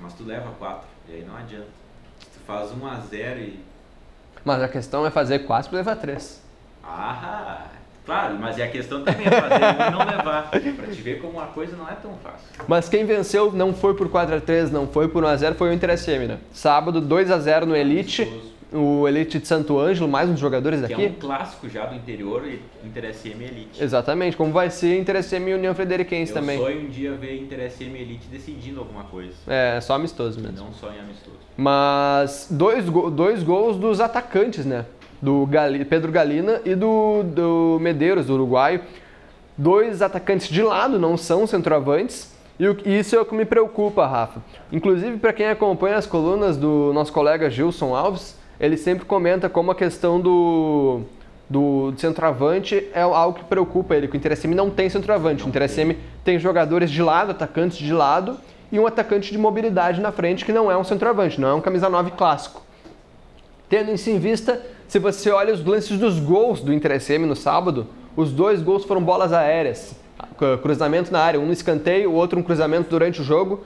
Mas 0.00 0.14
tu 0.14 0.24
leva 0.24 0.50
4, 0.58 0.88
e 1.08 1.14
aí 1.14 1.24
não 1.24 1.36
adianta. 1.36 1.68
Se 2.18 2.26
tu 2.26 2.40
faz 2.46 2.70
1x0 2.70 3.38
e. 3.38 3.60
Mas 4.44 4.62
a 4.62 4.68
questão 4.68 5.06
é 5.06 5.10
fazer 5.10 5.40
4 5.40 5.72
e 5.72 5.76
levar 5.76 5.96
3. 5.96 6.42
Ah! 6.82 7.66
Claro, 8.06 8.38
mas 8.40 8.56
e 8.56 8.62
a 8.62 8.68
questão 8.68 9.04
também 9.04 9.26
é 9.26 9.30
fazer 9.30 9.54
um 9.54 9.86
e 9.86 9.90
não 9.90 9.98
levar. 9.98 10.50
Pra 10.50 10.58
te 10.60 11.02
ver 11.02 11.20
como 11.20 11.38
a 11.38 11.46
coisa 11.46 11.76
não 11.76 11.88
é 11.88 11.94
tão 11.94 12.14
fácil. 12.16 12.48
Mas 12.66 12.88
quem 12.88 13.04
venceu 13.04 13.52
não 13.52 13.74
foi 13.74 13.94
por 13.94 14.08
4x3, 14.08 14.70
não 14.70 14.88
foi 14.88 15.06
por 15.06 15.22
1x0, 15.22 15.54
foi 15.54 15.70
o 15.70 15.72
Inter 15.72 15.96
SM, 15.96 16.26
né? 16.26 16.38
Sábado, 16.52 17.00
2x0 17.02 17.66
no 17.66 17.76
Elite. 17.76 18.49
O 18.72 19.08
Elite 19.08 19.40
de 19.40 19.48
Santo 19.48 19.78
Ângelo, 19.80 20.08
mais 20.08 20.28
uns 20.30 20.38
jogadores 20.38 20.78
Que 20.86 20.92
é 20.92 20.96
daqui. 20.96 21.06
um 21.08 21.12
clássico 21.18 21.68
já 21.68 21.86
do 21.86 21.94
interior 21.96 22.44
e 22.46 22.60
Inter 22.86 23.12
SM 23.12 23.42
Elite. 23.42 23.82
Exatamente, 23.82 24.36
como 24.36 24.52
vai 24.52 24.70
ser 24.70 24.96
Inter 24.96 25.20
SM 25.22 25.48
e 25.50 25.54
União 25.54 25.74
Frederiquense 25.74 26.30
Eu 26.30 26.34
também. 26.40 26.56
sonho 26.56 26.82
um 26.82 26.88
dia 26.88 27.12
ver 27.14 27.36
Inter 27.36 27.68
SM 27.68 27.96
Elite 27.96 28.28
decidindo 28.30 28.78
alguma 28.78 29.02
coisa. 29.04 29.32
É, 29.48 29.80
só 29.80 29.94
amistoso 29.94 30.38
mesmo. 30.40 30.58
Não 30.66 30.72
só 30.72 30.88
em 30.92 31.00
amistoso. 31.00 31.36
Mas 31.56 32.46
dois, 32.48 32.88
go- 32.88 33.10
dois 33.10 33.42
gols 33.42 33.76
dos 33.76 34.00
atacantes, 34.00 34.64
né? 34.64 34.86
Do 35.20 35.44
Gali- 35.46 35.84
Pedro 35.84 36.12
Galina 36.12 36.60
e 36.64 36.74
do, 36.76 37.24
do 37.24 37.78
Medeiros, 37.80 38.26
do 38.26 38.34
uruguaio. 38.34 38.82
Dois 39.58 40.00
atacantes 40.00 40.48
de 40.48 40.62
lado, 40.62 40.96
não 40.98 41.16
são 41.16 41.44
centroavantes. 41.46 42.32
E 42.58 42.64
e 42.88 42.98
isso 43.00 43.16
é 43.16 43.20
o 43.20 43.24
que 43.24 43.34
me 43.34 43.44
preocupa, 43.44 44.06
Rafa. 44.06 44.40
Inclusive, 44.70 45.16
para 45.16 45.32
quem 45.32 45.48
acompanha 45.48 45.96
as 45.96 46.06
colunas 46.06 46.56
do 46.56 46.92
nosso 46.94 47.12
colega 47.12 47.50
Gilson 47.50 47.94
Alves, 47.96 48.38
ele 48.60 48.76
sempre 48.76 49.04
comenta 49.04 49.48
como 49.48 49.70
a 49.70 49.74
questão 49.74 50.20
do, 50.20 51.00
do 51.48 51.92
centroavante 51.96 52.86
é 52.92 53.00
algo 53.00 53.38
que 53.38 53.44
preocupa 53.44 53.96
ele, 53.96 54.06
que 54.06 54.14
o 54.14 54.18
Inter 54.18 54.36
SM 54.36 54.48
não 54.54 54.68
tem 54.70 54.88
centroavante. 54.90 55.44
o 55.44 55.48
Inter 55.48 55.68
SM 55.68 55.92
tem 56.22 56.38
jogadores 56.38 56.90
de 56.90 57.02
lado, 57.02 57.30
atacantes 57.30 57.78
de 57.78 57.92
lado, 57.92 58.36
e 58.70 58.78
um 58.78 58.86
atacante 58.86 59.32
de 59.32 59.38
mobilidade 59.38 60.00
na 60.00 60.12
frente 60.12 60.44
que 60.44 60.52
não 60.52 60.70
é 60.70 60.76
um 60.76 60.84
centroavante, 60.84 61.40
não 61.40 61.48
é 61.48 61.54
um 61.54 61.60
camisa 61.60 61.88
9 61.88 62.12
clássico. 62.12 62.62
Tendo 63.68 63.92
isso 63.92 64.10
em 64.10 64.18
vista, 64.18 64.60
se 64.86 64.98
você 64.98 65.30
olha 65.30 65.54
os 65.54 65.64
lances 65.64 65.98
dos 65.98 66.18
gols 66.20 66.60
do 66.60 66.72
Inter 66.72 67.00
SM 67.00 67.24
no 67.26 67.34
sábado, 67.36 67.86
os 68.16 68.30
dois 68.32 68.60
gols 68.60 68.84
foram 68.84 69.02
bolas 69.02 69.32
aéreas. 69.32 69.94
Cru- 70.36 70.58
Cruzamento 70.58 71.12
na 71.12 71.20
área, 71.20 71.40
um 71.40 71.46
no 71.46 71.52
escanteio, 71.52 72.10
o 72.10 72.14
outro 72.14 72.38
um 72.38 72.42
cruzamento 72.42 72.90
durante 72.90 73.20
o 73.20 73.24
jogo. 73.24 73.64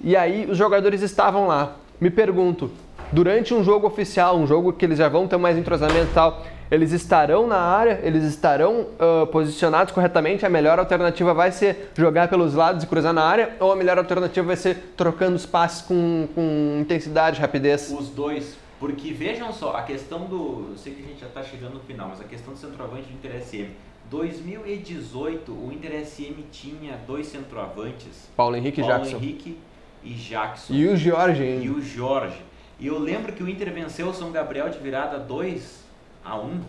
E 0.00 0.16
aí 0.16 0.46
os 0.48 0.56
jogadores 0.56 1.02
estavam 1.02 1.46
lá. 1.46 1.76
Me 2.00 2.08
pergunto, 2.10 2.70
durante 3.12 3.52
um 3.54 3.62
jogo 3.62 3.86
oficial, 3.86 4.36
um 4.36 4.46
jogo 4.46 4.72
que 4.72 4.84
eles 4.84 4.98
já 4.98 5.08
vão 5.08 5.26
ter 5.26 5.36
mais 5.36 5.56
entrosamento 5.56 6.10
e 6.10 6.14
tal, 6.14 6.44
eles 6.70 6.92
estarão 6.92 7.46
na 7.46 7.58
área, 7.58 8.00
eles 8.02 8.22
estarão 8.22 8.82
uh, 8.82 9.26
posicionados 9.26 9.92
corretamente. 9.92 10.46
A 10.46 10.48
melhor 10.48 10.78
alternativa 10.78 11.34
vai 11.34 11.50
ser 11.50 11.90
jogar 11.96 12.28
pelos 12.28 12.54
lados 12.54 12.84
e 12.84 12.86
cruzar 12.86 13.12
na 13.12 13.24
área, 13.24 13.56
ou 13.58 13.72
a 13.72 13.76
melhor 13.76 13.98
alternativa 13.98 14.46
vai 14.46 14.56
ser 14.56 14.92
trocando 14.96 15.34
os 15.34 15.44
passes 15.44 15.82
com, 15.82 16.28
com 16.34 16.78
intensidade, 16.80 17.40
rapidez? 17.40 17.90
Os 17.90 18.08
dois. 18.08 18.56
Porque 18.78 19.12
vejam 19.12 19.52
só, 19.52 19.76
a 19.76 19.82
questão 19.82 20.24
do. 20.24 20.68
Eu 20.70 20.78
sei 20.78 20.94
que 20.94 21.02
a 21.02 21.06
gente 21.06 21.20
já 21.20 21.26
está 21.26 21.42
chegando 21.42 21.74
no 21.74 21.80
final, 21.80 22.08
mas 22.08 22.20
a 22.20 22.24
questão 22.24 22.54
do 22.54 22.58
centroavante 22.58 23.08
do 23.08 23.12
Inter 23.12 23.42
SM. 23.42 23.70
2018, 24.08 25.52
o 25.52 25.70
Inter 25.72 26.04
SM 26.04 26.42
tinha 26.50 26.98
dois 27.06 27.26
centroavantes. 27.26 28.28
Paulo 28.36 28.56
Henrique 28.56 28.80
e 28.80 28.84
Paulo 28.84 28.98
Jackson. 28.98 29.16
Henrique 29.16 29.58
e 30.02 30.14
Jackson. 30.14 30.72
E 30.72 30.86
o 30.88 30.96
Jorge 30.96 31.42
ainda. 31.42 31.64
E 31.64 31.70
o 31.70 31.82
Jorge. 31.82 32.49
E 32.80 32.86
eu 32.86 32.98
lembro 32.98 33.30
que 33.34 33.42
o 33.42 33.48
Inter 33.48 33.70
venceu 33.74 34.08
o 34.08 34.14
São 34.14 34.32
Gabriel 34.32 34.70
de 34.70 34.78
virada 34.78 35.18
2 35.18 35.84
a 36.24 36.38
1 36.38 36.62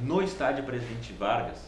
no 0.00 0.22
estádio 0.22 0.62
Presidente 0.62 1.12
Vargas. 1.12 1.58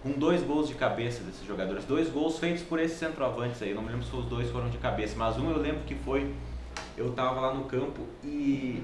Com 0.00 0.12
dois 0.12 0.44
gols 0.44 0.68
de 0.68 0.76
cabeça 0.76 1.24
desses 1.24 1.44
jogadores. 1.44 1.84
Dois 1.84 2.08
gols 2.08 2.38
feitos 2.38 2.62
por 2.62 2.78
esses 2.78 2.98
centroavantes 2.98 3.60
aí. 3.60 3.74
Não 3.74 3.82
me 3.82 3.88
lembro 3.88 4.06
se 4.06 4.14
os 4.14 4.26
dois 4.26 4.48
foram 4.48 4.70
de 4.70 4.78
cabeça, 4.78 5.16
mas 5.16 5.36
um 5.36 5.50
eu 5.50 5.58
lembro 5.58 5.82
que 5.82 5.96
foi. 5.96 6.32
Eu 6.96 7.10
tava 7.14 7.40
lá 7.40 7.52
no 7.52 7.64
campo 7.64 8.06
e 8.22 8.80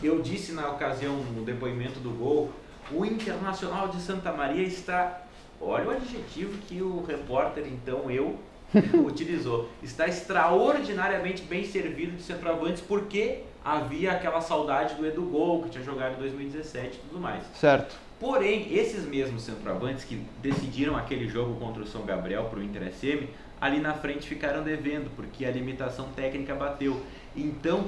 eu 0.00 0.22
disse 0.22 0.52
na 0.52 0.68
ocasião, 0.70 1.16
no 1.16 1.44
depoimento 1.44 1.98
do 1.98 2.10
gol, 2.10 2.52
o 2.92 3.04
Internacional 3.04 3.88
de 3.88 4.00
Santa 4.00 4.30
Maria 4.30 4.62
está. 4.62 5.22
Olha 5.60 5.88
o 5.88 5.90
adjetivo 5.90 6.56
que 6.68 6.80
o 6.80 7.02
repórter, 7.04 7.66
então 7.66 8.08
eu, 8.08 8.38
utilizou. 9.06 9.68
Está 9.82 10.06
extraordinariamente 10.06 11.42
bem 11.42 11.64
servido 11.64 12.16
de 12.16 12.22
centroavantes 12.22 12.82
porque 12.82 13.42
havia 13.64 14.12
aquela 14.12 14.40
saudade 14.40 14.94
do 14.94 15.06
Edu 15.06 15.22
Gol, 15.22 15.62
que 15.62 15.70
tinha 15.70 15.84
jogado 15.84 16.16
em 16.16 16.18
2017 16.18 16.96
e 16.96 17.08
tudo 17.08 17.20
mais. 17.20 17.44
Certo. 17.54 17.96
Porém, 18.20 18.72
esses 18.72 19.04
mesmos 19.04 19.42
centroavantes 19.42 20.04
que 20.04 20.22
decidiram 20.40 20.96
aquele 20.96 21.28
jogo 21.28 21.58
contra 21.58 21.82
o 21.82 21.86
São 21.86 22.04
Gabriel 22.04 22.44
para 22.44 22.58
o 22.58 22.62
Inter 22.62 22.92
SM, 22.92 23.26
ali 23.60 23.80
na 23.80 23.94
frente 23.94 24.28
ficaram 24.28 24.62
devendo, 24.62 25.10
porque 25.16 25.44
a 25.44 25.50
limitação 25.50 26.08
técnica 26.14 26.54
bateu. 26.54 27.00
Então, 27.36 27.86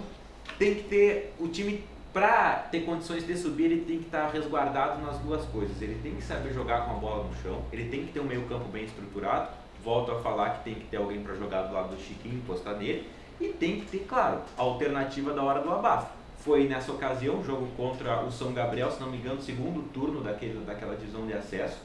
tem 0.59 0.75
que 0.75 0.83
ter 0.85 1.35
o 1.38 1.49
time 1.49 1.85
para 2.12 2.55
ter 2.70 2.81
condições 2.81 3.27
de 3.27 3.37
subir, 3.37 3.64
ele 3.64 3.85
tem 3.85 3.99
que 3.99 4.07
estar 4.07 4.29
resguardado 4.31 5.03
nas 5.03 5.18
duas 5.18 5.44
coisas. 5.46 5.81
Ele 5.83 5.99
tem 6.03 6.14
que 6.14 6.22
saber 6.22 6.53
jogar 6.55 6.87
com 6.87 6.92
a 6.92 6.94
bola 6.94 7.25
no 7.25 7.37
chão, 7.42 7.62
ele 7.70 7.90
tem 7.90 8.07
que 8.07 8.12
ter 8.12 8.20
um 8.20 8.25
meio-campo 8.25 8.64
bem 8.68 8.85
estruturado. 8.85 9.51
Volto 9.87 10.11
a 10.11 10.18
falar 10.18 10.51
que 10.51 10.64
tem 10.64 10.75
que 10.75 10.87
ter 10.87 10.96
alguém 10.96 11.22
para 11.22 11.37
jogar 11.37 11.62
do 11.62 11.72
lado 11.72 11.94
do 11.94 12.03
Chiquinho, 12.03 12.38
encostar 12.38 12.75
nele. 12.77 13.09
E 13.40 13.51
tem 13.51 13.79
que 13.81 13.87
ter, 13.87 14.05
claro, 14.05 14.40
a 14.59 14.62
alternativa 14.62 15.33
da 15.33 15.44
hora 15.44 15.61
do 15.61 15.70
abafo. 15.70 16.11
Foi 16.38 16.66
nessa 16.66 16.90
ocasião, 16.90 17.40
jogo 17.44 17.68
contra 17.77 18.20
o 18.25 18.33
São 18.33 18.53
Gabriel, 18.53 18.90
se 18.90 19.01
não 19.01 19.09
me 19.09 19.18
engano, 19.18 19.40
segundo 19.40 19.88
turno 19.92 20.22
daquele, 20.22 20.59
daquela 20.66 20.96
divisão 20.96 21.25
de 21.25 21.35
acesso, 21.35 21.79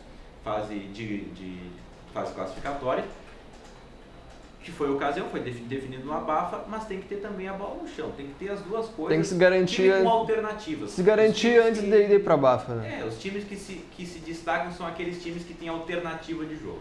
fase, 0.44 0.80
de, 0.80 1.26
de 1.26 1.60
fase 2.12 2.34
classificatória 2.34 3.06
que 4.64 4.72
foi 4.72 4.90
a 4.90 4.92
ocasião, 4.92 5.28
foi 5.30 5.40
definido 5.40 6.06
no 6.06 6.14
abafa, 6.14 6.66
mas 6.68 6.86
tem 6.86 7.00
que 7.00 7.08
ter 7.08 7.16
também 7.16 7.48
a 7.48 7.54
bola 7.54 7.82
no 7.82 7.88
chão, 7.88 8.12
tem 8.16 8.28
que 8.28 8.34
ter 8.34 8.52
as 8.52 8.62
duas 8.62 8.88
coisas. 8.90 9.10
Tem 9.10 9.22
que 9.22 9.28
se 9.28 9.36
garantir 9.36 10.04
com 10.04 10.10
alternativas. 10.10 10.92
Se 10.92 11.02
garantir 11.02 11.58
antes 11.58 11.82
que, 11.82 11.90
de 11.90 12.14
ir 12.14 12.24
para 12.24 12.36
abafa, 12.36 12.76
né? 12.76 13.00
É, 13.02 13.06
os 13.06 13.20
times 13.20 13.44
que 13.44 13.56
se, 13.56 13.84
que 13.96 14.06
se 14.06 14.20
destacam 14.20 14.72
são 14.72 14.86
aqueles 14.86 15.22
times 15.22 15.44
que 15.44 15.56
têm 15.56 15.68
alternativa 15.68 16.46
de 16.46 16.56
jogo. 16.58 16.80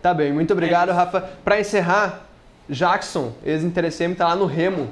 Tá 0.00 0.14
bem, 0.14 0.32
muito 0.32 0.52
obrigado, 0.52 0.90
é 0.90 0.92
Rafa. 0.92 1.20
Para 1.44 1.58
encerrar, 1.58 2.26
Jackson, 2.68 3.32
ex-interessem, 3.44 4.14
tá 4.14 4.28
lá 4.28 4.36
no 4.36 4.46
Remo 4.46 4.90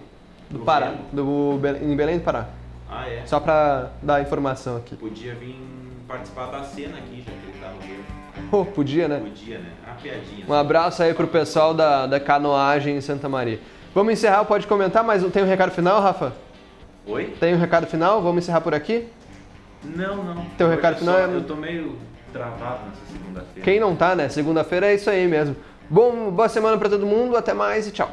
do, 0.50 0.60
Pará, 0.60 0.94
do 1.12 1.60
em 1.80 1.94
Belém 1.94 2.18
do 2.18 2.24
Pará. 2.24 2.46
Ah, 2.88 3.08
é? 3.08 3.24
Só 3.26 3.38
para 3.38 3.90
dar 4.02 4.20
informação 4.22 4.76
aqui. 4.76 4.96
Podia 4.96 5.34
vir 5.34 5.60
participar 6.08 6.46
da 6.46 6.62
cena 6.62 6.98
aqui, 6.98 7.24
já 7.24 7.32
que 7.32 7.46
ele 7.48 7.58
tá 7.60 7.70
no 7.70 7.80
Remo. 7.80 8.04
Oh, 8.52 8.64
podia, 8.64 9.08
né? 9.08 9.18
Podia, 9.18 9.58
né? 9.58 9.70
Uma 9.86 9.94
piadinha. 9.96 10.44
Um 10.48 10.52
abraço 10.52 11.02
aí 11.02 11.14
pro 11.14 11.26
pessoal 11.26 11.72
da, 11.72 12.06
da 12.06 12.20
canoagem 12.20 12.96
em 12.96 13.00
Santa 13.00 13.28
Maria. 13.28 13.60
Vamos 13.94 14.12
encerrar, 14.12 14.44
pode 14.44 14.66
comentar, 14.66 15.02
mas 15.02 15.24
tem 15.32 15.42
um 15.42 15.46
recado 15.46 15.70
final, 15.70 16.02
Rafa? 16.02 16.32
Oi? 17.06 17.34
Tem 17.40 17.54
um 17.54 17.58
recado 17.58 17.86
final? 17.86 18.20
Vamos 18.20 18.42
encerrar 18.44 18.60
por 18.60 18.74
aqui? 18.74 19.06
Não, 19.82 20.22
não. 20.22 20.44
Tem 20.58 20.66
um 20.66 20.70
recado 20.70 20.96
final? 20.96 21.16
Eu 21.16 21.44
tô 21.44 21.56
meio 21.56 21.96
travado 22.36 22.86
nessa 22.86 23.12
segunda-feira. 23.12 23.62
Quem 23.62 23.80
não 23.80 23.96
tá, 23.96 24.14
né? 24.14 24.28
Segunda-feira 24.28 24.86
é 24.86 24.94
isso 24.94 25.08
aí 25.08 25.26
mesmo. 25.26 25.56
Bom, 25.88 26.30
boa 26.30 26.48
semana 26.48 26.76
para 26.76 26.88
todo 26.88 27.06
mundo, 27.06 27.36
até 27.36 27.54
mais 27.54 27.86
e 27.86 27.90
tchau. 27.90 28.10